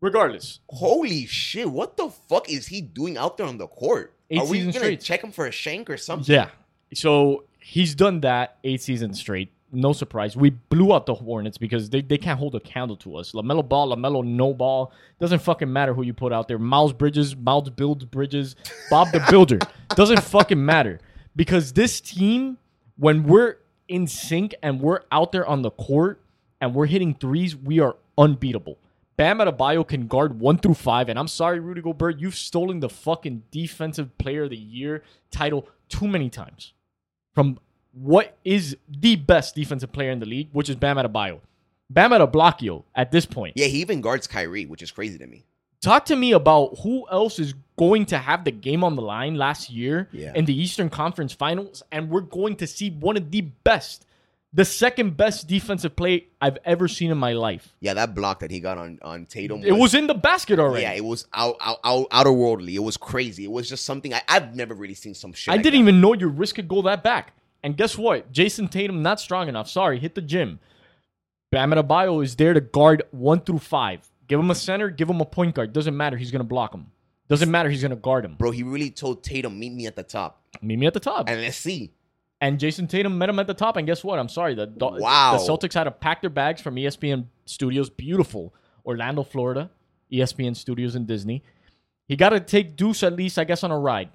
[0.01, 1.69] Regardless, Holy shit!
[1.71, 4.13] What the fuck is he doing out there on the court?
[4.29, 5.01] Eight Are we gonna straight.
[5.01, 6.33] check him for a shank or something?
[6.33, 6.49] yeah.
[6.93, 9.51] So he's done that eight seasons straight.
[9.71, 10.37] No surprise.
[10.37, 13.33] We blew out the Hornets because they, they can't hold a candle to us.
[13.33, 14.93] LaMelo ball, LaMelo no ball.
[15.19, 16.57] Doesn't fucking matter who you put out there.
[16.57, 18.55] Miles Bridges, Miles builds bridges,
[18.89, 19.59] Bob the Builder.
[19.89, 20.99] Doesn't fucking matter
[21.35, 22.57] because this team,
[22.97, 23.57] when we're
[23.89, 26.21] in sync and we're out there on the court
[26.61, 28.77] and we're hitting threes, we are unbeatable.
[29.17, 32.89] Bam Adebayo can guard one through five, and I'm sorry, Rudy Gobert, you've stolen the
[32.89, 36.73] fucking defensive player of the year title too many times
[37.33, 37.59] from
[37.93, 41.39] what is the best defensive player in the league, which is Bam Adebayo.
[41.89, 43.53] Bam Adebayo at this point.
[43.55, 45.43] Yeah, he even guards Kyrie, which is crazy to me.
[45.81, 49.35] Talk to me about who else is going to have the game on the line
[49.35, 50.33] last year Yeah.
[50.35, 54.05] in the Eastern Conference Finals, and we're going to see one of the best,
[54.53, 57.75] the second best defensive play I've ever seen in my life.
[57.79, 59.63] Yeah, that block that he got on on Tatum.
[59.63, 60.83] It was in the basket already.
[60.83, 62.75] Yeah, it was out, out, out, outer worldly.
[62.75, 63.43] It was crazy.
[63.43, 65.51] It was just something I, I've never really seen some shit.
[65.51, 65.89] I like didn't that.
[65.91, 67.33] even know your wrist could go that back.
[67.63, 68.31] And guess what?
[68.31, 69.69] Jayson Tatum not strong enough.
[69.69, 70.59] Sorry, hit the gym.
[71.51, 74.07] Bam Adebayo is there to guard one through five.
[74.27, 75.73] Give him a center, give him a point guard.
[75.73, 76.17] Doesn't matter.
[76.17, 76.87] He's gonna block him.
[77.29, 77.69] Doesn't matter.
[77.69, 78.35] He's gonna guard him.
[78.35, 80.41] Bro, he really told Tatum, meet me at the top.
[80.61, 81.29] Meet me at the top.
[81.29, 81.91] And let's see.
[82.39, 83.77] And Jayson Tatum met him at the top.
[83.77, 84.19] And guess what?
[84.19, 84.53] I'm sorry.
[84.53, 85.37] The, Wow.
[85.37, 87.89] the Celtics had to pack their bags from ESPN Studios.
[87.89, 88.53] Beautiful.
[88.85, 89.71] Orlando, Florida.
[90.11, 91.43] ESPN Studios in Disney.
[92.07, 94.09] He got to take Deuce at least, I guess, on a ride.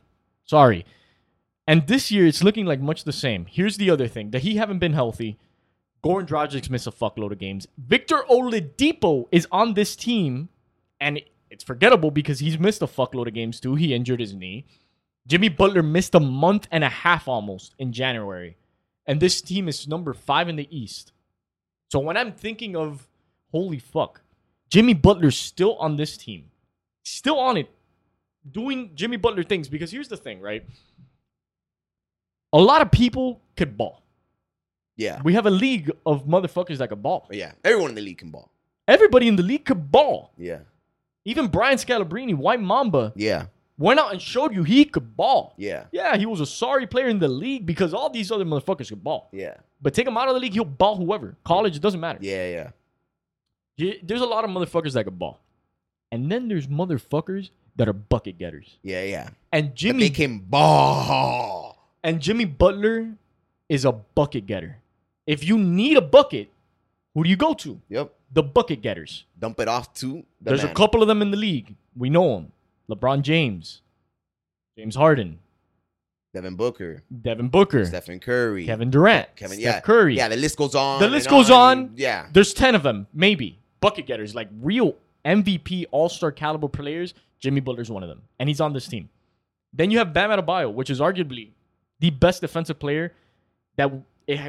[0.44, 0.86] Sorry.
[1.66, 3.46] And this year, it's looking like much the same.
[3.48, 5.38] Here's the other thing that he haven't been healthy.
[6.02, 7.68] Goran Dragic missed a fuckload of games.
[7.78, 10.48] Victor Oladipo is on this team,
[11.00, 11.20] and
[11.50, 13.74] it's forgettable because he's missed a fuckload of games too.
[13.76, 14.64] He injured his knee.
[15.26, 18.56] Jimmy Butler missed a month and a half almost in January.
[19.06, 21.12] And this team is number five in the East.
[21.90, 23.08] So when I'm thinking of,
[23.50, 24.22] holy fuck,
[24.70, 26.50] Jimmy Butler's still on this team,
[27.04, 27.70] still on it,
[28.50, 29.68] doing Jimmy Butler things.
[29.68, 30.64] Because here's the thing, right?
[32.52, 34.02] A lot of people could ball.
[34.96, 35.20] Yeah.
[35.24, 37.26] We have a league of motherfuckers that could ball.
[37.30, 38.50] Yeah, everyone in the league can ball.
[38.86, 40.32] Everybody in the league could ball.
[40.36, 40.60] Yeah.
[41.24, 43.46] Even Brian Scalabrine, White Mamba, Yeah.
[43.82, 45.54] Went out and showed you he could ball.
[45.56, 45.84] Yeah.
[45.92, 49.02] Yeah, he was a sorry player in the league because all these other motherfuckers could
[49.04, 49.28] ball.
[49.32, 49.54] Yeah.
[49.80, 51.36] But take him out of the league, he'll ball whoever.
[51.44, 52.18] College, it doesn't matter.
[52.22, 52.46] Yeah.
[52.56, 52.70] Yeah.
[53.76, 55.40] He- there's a lot of motherfuckers that could ball.
[56.12, 58.76] And then there's motherfuckers that are bucket getters.
[58.82, 59.02] Yeah.
[59.02, 59.28] Yeah.
[59.50, 61.76] And But Jimmy they can ball.
[62.04, 63.14] and Jimmy Butler
[63.68, 64.76] is a bucket getter.
[65.26, 66.48] If you need a bucket,
[67.14, 67.80] who do you go to?
[67.88, 68.12] Yep.
[68.32, 69.24] The bucket getters.
[69.38, 70.06] Dump it off to
[70.40, 70.72] the There's man.
[70.72, 71.74] a couple of them in the league.
[71.96, 72.52] We know them.
[72.94, 73.82] LeBron James,
[74.76, 75.38] James Harden,
[76.34, 80.16] Devin Booker, Devin Booker, Stephen Curry, Kevin Durant, Kevin, Steph yeah, Curry.
[80.16, 81.00] Yeah, the list goes on.
[81.00, 81.92] The list goes on.
[81.96, 82.28] Yeah.
[82.32, 83.58] There's 10 of them, maybe.
[83.80, 87.14] Bucket getters, like real MVP All Star caliber players.
[87.38, 88.22] Jimmy Butler's one of them.
[88.38, 89.08] And he's on this team.
[89.72, 91.50] Then you have Bam Adebayo, which is arguably
[91.98, 93.12] the best defensive player
[93.76, 93.90] that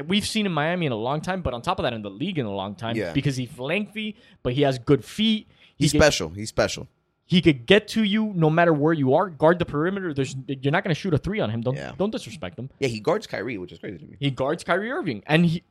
[0.06, 2.10] we've seen in Miami in a long time, but on top of that, in the
[2.10, 3.12] league in a long time Yeah.
[3.12, 5.48] because he's lengthy, but he has good feet.
[5.76, 6.28] He He's could, special.
[6.30, 6.86] He's special.
[7.34, 9.28] He could get to you no matter where you are.
[9.28, 10.14] Guard the perimeter.
[10.14, 11.60] There's you're not going to shoot a three on him.
[11.62, 11.92] Don't Yeah.
[11.98, 12.70] don't disrespect him.
[12.78, 14.16] Yeah, he guards Kyrie, which is crazy to me.
[14.20, 15.62] He guards Kyrie Irving, and he,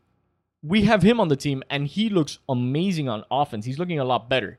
[0.62, 3.66] we have him on the team, and he looks amazing on offense.
[3.66, 4.58] He's looking a lot better.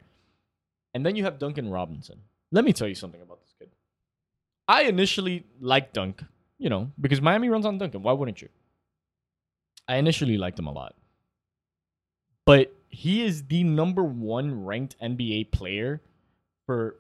[0.94, 2.20] And then you have Duncan Robinson.
[2.52, 3.68] Let me tell you something about this kid.
[4.68, 6.22] I initially liked Dunk,
[6.58, 8.02] you know, because Miami runs on Duncan.
[8.02, 8.48] Why wouldn't you?
[9.88, 10.94] I initially liked him a lot,
[12.46, 16.00] but he is the number one ranked NBA player
[16.66, 16.96] for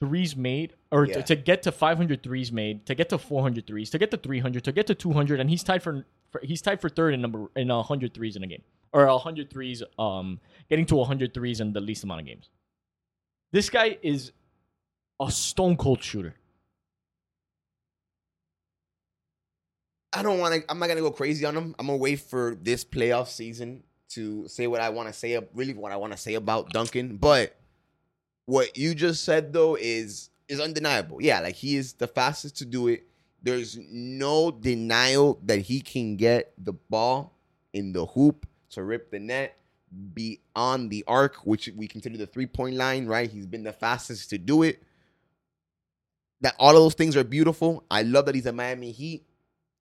[0.00, 1.14] threes made or Yeah.
[1.14, 4.16] to, to get to 500 threes made, to get to 400 threes, to get to
[4.16, 7.20] 300, to get to 200, and he's tied for, for he's tied for third in
[7.20, 11.60] number in 100 threes in a game or 100 threes, um, getting to 100 threes
[11.60, 12.50] in the least amount of games.
[13.52, 14.32] This guy is
[15.20, 16.34] a stone cold shooter.
[20.12, 20.70] I don't want to.
[20.70, 21.74] I'm not gonna go crazy on him.
[21.78, 25.38] I'm gonna wait for this playoff season to say what I want to say.
[25.54, 27.16] Really, what I want to say about Duncan.
[27.16, 27.56] But
[28.46, 31.22] what you just said though is is undeniable.
[31.22, 33.04] Yeah, like he is the fastest to do it.
[33.42, 37.36] There's no denial that he can get the ball
[37.72, 39.56] in the hoop to rip the net
[40.14, 43.06] beyond the arc, which we consider the three point line.
[43.06, 44.82] Right, he's been the fastest to do it.
[46.40, 47.84] That all of those things are beautiful.
[47.90, 49.24] I love that he's a Miami Heat.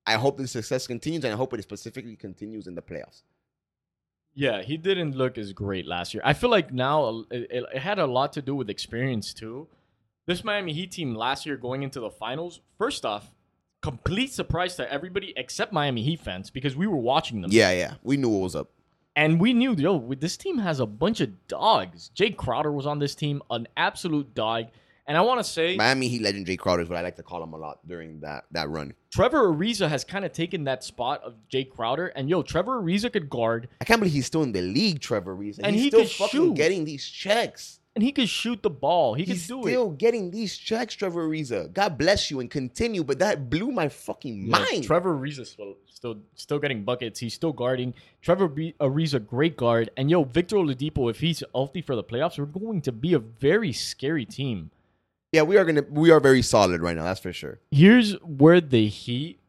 [0.05, 3.21] I hope the success continues, and I hope it specifically continues in the playoffs.
[4.33, 6.21] Yeah, he didn't look as great last year.
[6.25, 9.33] I feel like now uh, it, it, it had a lot to do with experience
[9.33, 9.67] too.
[10.25, 13.31] This Miami Heat team last year going into the finals, first off,
[13.81, 17.51] complete surprise to everybody except Miami Heat fans because we were watching them.
[17.51, 18.69] Yeah, yeah, we knew what was up.
[19.15, 22.11] And we knew, yo, this team has a bunch of dogs.
[22.15, 24.67] Jae Crowder was on this team, an absolute dog.
[25.11, 27.23] And I want to say, Miami Heat legend Jae Crowder is what I like to
[27.23, 28.93] call him a lot during that that run.
[29.11, 32.07] Trevor Ariza has kind of taken that spot of Jae Crowder.
[32.15, 35.35] And yo, Trevor Ariza could guard, I can't believe he's still in the league, Trevor
[35.35, 36.55] Ariza, and, he's he still fucking shoot.
[36.55, 37.81] getting these checks.
[37.93, 39.13] and he could shoot the ball.
[39.15, 39.97] He he's could do still it.
[39.97, 41.73] getting these checks, Trevor Ariza.
[41.73, 44.85] God bless you and continue, but that blew my fucking Yeah, mind.
[44.85, 47.19] Trevor Ariza still, still still getting buckets.
[47.19, 47.93] He's still guarding.
[48.21, 49.89] Trevor Ariza, great guard.
[49.97, 53.19] And yo, Victor Oladipo, if he's healthy for the playoffs, we're going to be a
[53.19, 54.71] very scary team.
[55.31, 57.03] Yeah, we are gonna we are very solid right now.
[57.03, 57.59] That's for sure.
[57.71, 59.39] Here's where the Heat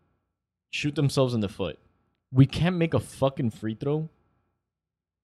[0.71, 1.79] shoot themselves in the foot.
[2.33, 4.09] we can't make a fucking free throw.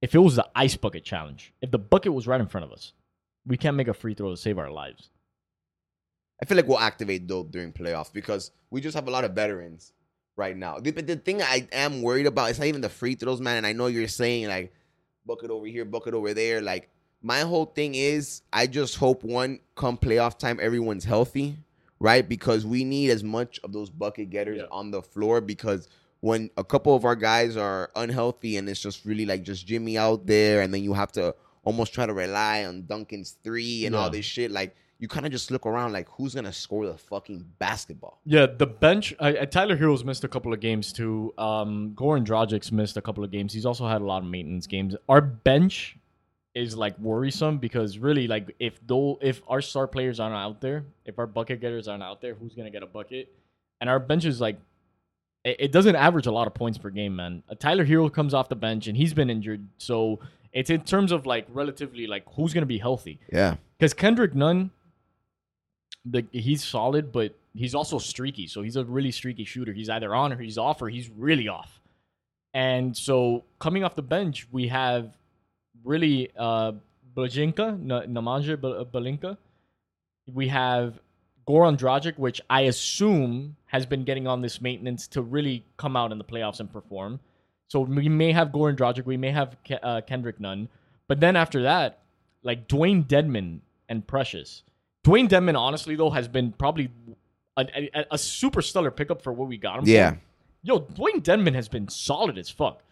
[0.03, 2.73] If it was the ice bucket challenge, if the bucket was right in front of
[2.73, 2.93] us,
[3.47, 5.11] we can't make a free throw to save our lives.
[6.41, 9.33] I feel like we'll activate though during playoffs because we just have a lot of
[9.33, 9.93] veterans
[10.37, 10.79] right now.
[10.79, 13.57] But the thing I am worried about is not even the free throws, man.
[13.57, 14.73] And I know you're saying like
[15.27, 16.61] bucket over here, bucket over there.
[16.61, 16.91] Like
[17.23, 21.57] my whole thing is I just hope one come playoff time everyone's healthy,
[22.01, 22.27] right?
[22.29, 24.66] Because we need as much of those bucket getters Yeah.
[24.71, 25.89] on the floor because
[26.21, 29.97] when a couple of our guys are unhealthy and it's just really like just Jimmy
[29.99, 33.95] out there and then you have to almost try to rely on Duncan's three and
[33.95, 36.99] all this shit like you kind of just look around like who's gonna score the
[36.99, 39.14] fucking basketball Yeah, the bench.
[39.21, 41.33] I, I- Tyler Herro's missed a couple of games too.
[41.39, 43.53] Um, Goran Dragic's missed a couple of games.
[43.53, 44.97] He's also had a lot of maintenance games.
[45.09, 45.97] Our bench
[46.59, 50.85] is like worrisome because really, like, if though if our star players aren't out there,
[51.05, 53.33] if our bucket getters aren't out there, who's gonna get a bucket?
[53.81, 54.59] And our bench is like,
[55.45, 57.43] it, it doesn't average a lot of points per game, man.
[57.49, 60.19] Uh, Tyler Herro comes off the bench and he's been injured, so
[60.53, 64.71] it's in terms of like relatively like who's gonna be healthy yeah because Kendrick Nunn,
[66.05, 68.47] the he's solid, but he's also streaky.
[68.47, 69.73] So he's a really streaky shooter.
[69.73, 71.81] He's either on or he's off or he's really off.
[72.55, 75.17] And so coming off the bench, we have
[75.85, 76.72] really uh
[77.16, 79.37] Bajinka, N- Nemanja Ba- Balinka.
[80.33, 81.01] We have
[81.49, 86.12] Goran Dragic, which I assume has been getting on this maintenance to really come out
[86.12, 87.20] in the playoffs and perform.
[87.68, 90.68] So we may have Goran Dragic, we may have Ke- uh, Kendrick Nunn,
[91.07, 92.01] but then after that,
[92.43, 94.62] like Dewayne Dedmon and Precious.
[95.05, 96.91] Dewayne Dedmon, honestly though, has been probably
[97.57, 99.85] a, a, a super stellar pickup for what we got him.
[99.85, 99.91] for.
[99.91, 100.14] yeah
[100.62, 102.83] Yo, Dewayne Dedmon has been solid as fuck.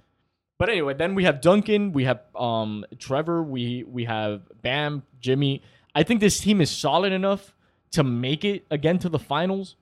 [0.58, 5.62] But anyway, then we have Duncan, we have um Trevor, we we have Bam, Jimmy.
[5.94, 7.54] I think this team is solid enough
[7.92, 9.76] to make it again to the finals.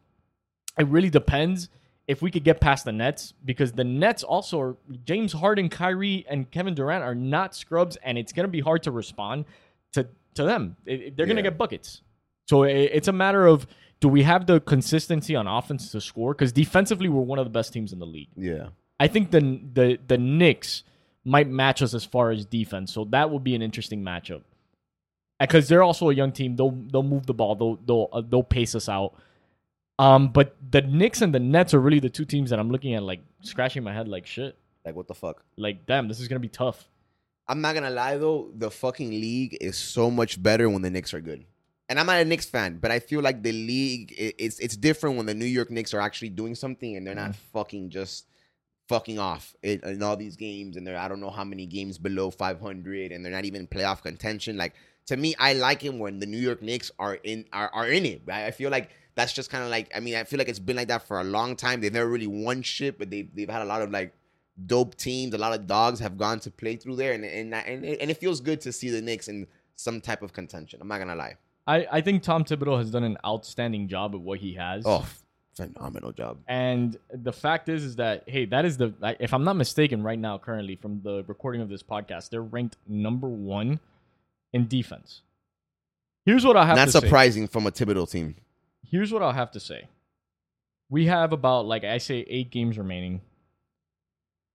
[0.79, 1.69] It really depends
[2.07, 6.27] if we could get past the Nets because the Nets also are James Harden, Kyrie,
[6.29, 9.45] and Kevin Durant are not scrubs, and it's gonna be hard to respond
[9.93, 10.77] to to them.
[10.87, 11.51] It- it- they're gonna Yeah.
[11.51, 12.03] get buckets.
[12.49, 13.67] So it, it's a matter of
[14.01, 16.35] do we have the consistency on offense to score?
[16.35, 18.29] Because defensively, we're one of the best teams in the league.
[18.37, 18.69] yeah
[19.01, 20.85] I think the the the Knicks
[21.25, 24.43] might match us as far as defense, so that would be an interesting matchup.
[25.41, 28.43] Because they're also a young team, they'll they'll move the ball, they'll they'll uh, they'll
[28.43, 29.15] pace us out.
[29.99, 32.95] Um, but the Knicks and the Nets are really the two teams that I'm looking
[32.95, 36.29] at, like scratching my head, like shit, like what the fuck like damn, this is
[36.29, 36.89] gonna be tough.
[37.49, 41.13] i'm not gonna lie though the fucking league is so much better when the Knicks
[41.13, 41.45] are good
[41.89, 45.17] and i'm not a Knicks fan but i feel like the league it's it's different
[45.19, 48.27] when the new york Knicks are actually doing something and they're not fucking just
[48.89, 51.97] fucking off in, in all these games and they're i don't know how many games
[51.97, 54.57] below 500 and they're not even in playoff contention.
[54.57, 54.75] Like
[55.07, 58.05] to me i like it when the new york Knicks are in are, are in
[58.07, 58.45] it right?
[58.45, 60.77] I feel like that's just kind of like i mean i feel like it's been
[60.77, 61.81] like that for a long time.
[61.81, 64.15] They've never really won shit but they've, they've had a lot of like
[64.67, 65.35] dope teams.
[65.35, 68.19] A lot of dogs have gone to play through there and and, and, and it
[68.19, 70.81] feels good to see the Knicks in some type of contention.
[70.81, 71.37] I'm not gonna lie.
[71.67, 74.85] I I think Tom Thibodeau has done an outstanding job at what he has.
[74.87, 75.07] oh
[75.57, 79.57] phenomenal job And the fact is, is that hey, that is the if I'm not
[79.57, 83.81] mistaken, right now, currently from the recording of this podcast, they're ranked number one
[84.53, 85.23] in defense.
[86.27, 87.01] Here's what I have not to say.
[87.01, 88.37] surprising from a Thibodeau team
[88.83, 89.89] Here's what I'll have to say.
[90.89, 93.23] We have about like I say eight games remaining,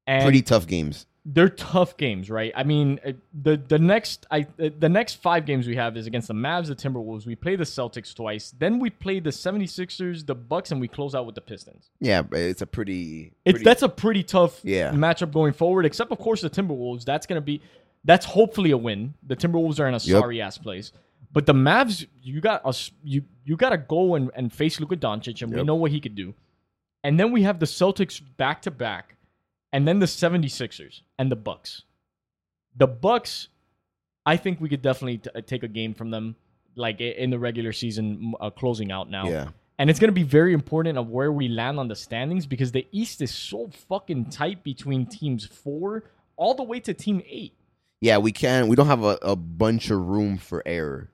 [0.08, 2.52] and pretty tough games they're tough games, right?
[2.56, 6.08] I mean, uh, the the next I uh, the next five games we have is
[6.08, 7.26] against the Mavs, the Timberwolves.
[7.26, 8.54] We play the Celtics twice.
[8.58, 11.90] Then we play the 76ers, the Bucks, and we close out with the Pistons.
[12.00, 14.92] yeah but it's a pretty, It's that's a pretty tough Yeah.
[14.92, 15.86] matchup going forward.
[15.86, 17.04] Except of course the Timberwolves.
[17.06, 17.62] That's gonna be
[18.06, 19.14] that's hopefully a win.
[19.28, 20.20] The Timberwolves are in a Yep.
[20.22, 20.92] sorry ass place.
[21.32, 22.92] But the Mavs, you got us.
[23.04, 26.00] You you got to go and, and face Luka Doncic, and we know what he
[26.00, 26.34] could do.
[27.04, 29.16] And then we have the Celtics back to back,
[29.72, 31.84] and then the 76ers and the Bucks.
[32.76, 33.50] The Bucks,
[34.26, 36.36] I think we could definitely t- uh, take a game from them,
[36.76, 39.28] like in the regular season, uh, closing out now.
[39.28, 42.46] yeah And it's going to be very important of where we land on the standings
[42.46, 46.04] because the East is so fucking tight between teams four
[46.36, 47.54] all the way to team eight.
[48.02, 51.10] yeah we can we don't have a, a bunch of room for error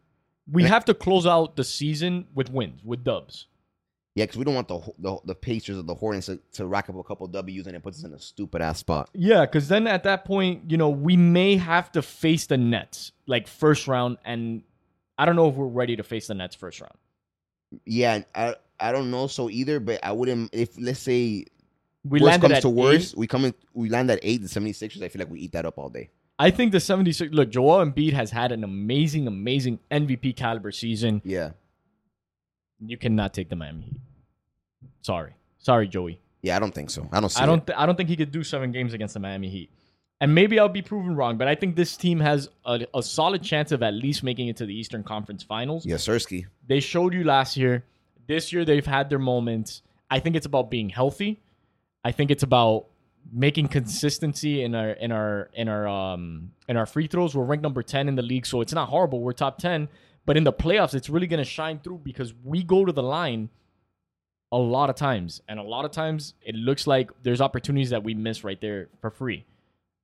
[0.51, 3.47] We have to close out the season with wins, with dubs.
[4.15, 6.89] Yeah because we don't want the, the the Pacers or the Hornets to, to rack
[6.89, 9.67] up a couple W's and it puts us in a stupid ass spot Yeah, because
[9.67, 13.87] then at that point, you know, we may have to face the Nets like first
[13.87, 14.63] round, and
[15.17, 16.95] I don't know if we're ready to face the Nets first round.
[17.85, 21.45] yeah I I don't know so either but I wouldn't if let's say
[22.03, 25.09] We worst comes to worst we come in we land at eight the 76ers I
[25.09, 27.33] feel like we eat that up all day I think the 76.
[27.33, 31.21] Look, Joel Embiid has had an amazing, amazing MVP caliber season.
[31.23, 31.51] yeah
[32.79, 33.99] You cannot take the Miami Heat.
[35.01, 36.19] Sorry, sorry, Joey.
[36.41, 37.07] Yeah, I don't think so.
[37.11, 37.41] I don't see.
[37.41, 37.65] I don't.
[37.65, 39.69] Th- I don't think he could do seven games against the Miami Heat.
[40.21, 43.43] And maybe I'll be proven wrong, but I think this team has a, a solid
[43.43, 45.85] chance of at least making it to the Eastern Conference Finals.
[45.85, 46.45] Yes, Sersky.
[46.67, 47.83] They showed you last year.
[48.27, 49.81] This year they've had their moments.
[50.09, 51.41] I think it's about being healthy.
[52.03, 52.85] I think it's about
[53.33, 57.35] making consistency in our in our in our um in our free throws.
[57.35, 59.19] We're ranked number 10 in the league, so it's not horrible.
[59.21, 59.89] We're top 10,
[60.25, 63.03] but in the playoffs it's really going to shine through because we go to the
[63.03, 63.49] line
[64.51, 65.41] a lot of times.
[65.47, 68.87] And a lot of times it looks like there's opportunities that we miss right there
[69.01, 69.45] for free.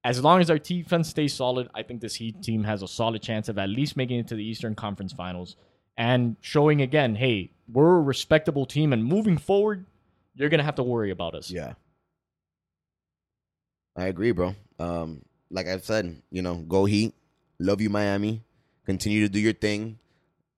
[0.03, 3.21] As long as our defense stays solid, I think this Heat team has a solid
[3.21, 5.55] chance of at least making it to the Eastern Conference Finals
[5.95, 9.85] and showing again, hey, we're a respectable team and moving forward,
[10.35, 11.51] you're going to have to worry about us.
[11.51, 11.73] Yeah.
[13.95, 14.55] I agree, bro.
[14.79, 17.13] Um, like I've said, you know, go Heat.
[17.59, 18.41] Love you, Miami.
[18.85, 19.99] Continue to do your thing.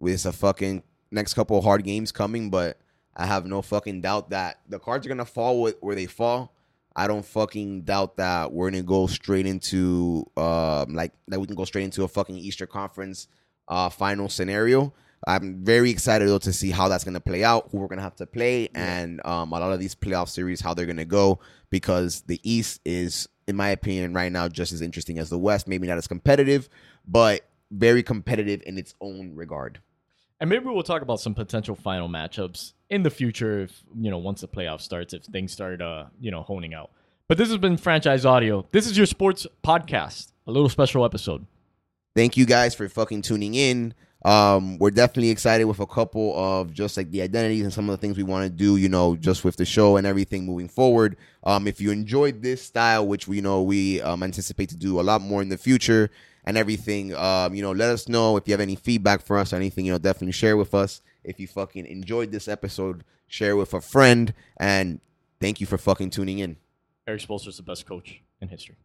[0.04, 2.78] With a fucking next couple of hard games coming, but
[3.16, 6.52] I have no fucking doubt that the cards are gonna fall with, where they fall.
[6.94, 11.56] I don't fucking doubt that we're gonna go straight into um like that we can
[11.56, 13.30] go straight into a fucking Easter Conference
[13.70, 14.94] uh final scenario.
[15.26, 18.18] I'm very excited though to see how that's gonna play out, who we're gonna have
[18.18, 21.40] to play, and um a lot of these playoff series how they're gonna go
[21.70, 25.66] because the East is, in my opinion, right now just as interesting as the West.
[25.66, 26.68] Maybe not as competitive,
[27.08, 29.80] but very competitive in its own regard.
[30.44, 34.18] And maybe we'll talk about some potential final matchups in the future if, you know,
[34.18, 36.92] once the playoff starts, if things start, uh, you know, honing out.
[37.30, 38.68] But this has been Franchise Audio.
[38.74, 41.46] This is your sports podcast, a little special episode.
[42.14, 43.94] Thank you guys for fucking tuning in.
[44.26, 47.94] Um, we're definitely excited with a couple of just like the identities and some of
[47.94, 50.68] the things we want to do, you know, just with the show and everything moving
[50.68, 51.16] forward.
[51.46, 55.04] Um, if you enjoyed this style, which we know we um, anticipate to do a
[55.04, 56.12] lot more in the future
[56.46, 59.54] and everything, um, you know, let us know if you have any feedback for us
[59.54, 61.02] or anything, you know, definitely share with us.
[61.24, 65.00] If you fucking enjoyed this episode, share with a friend and
[65.40, 66.58] thank you for fucking tuning in.
[67.08, 68.76] Erik Spoelstra's the best coach in history.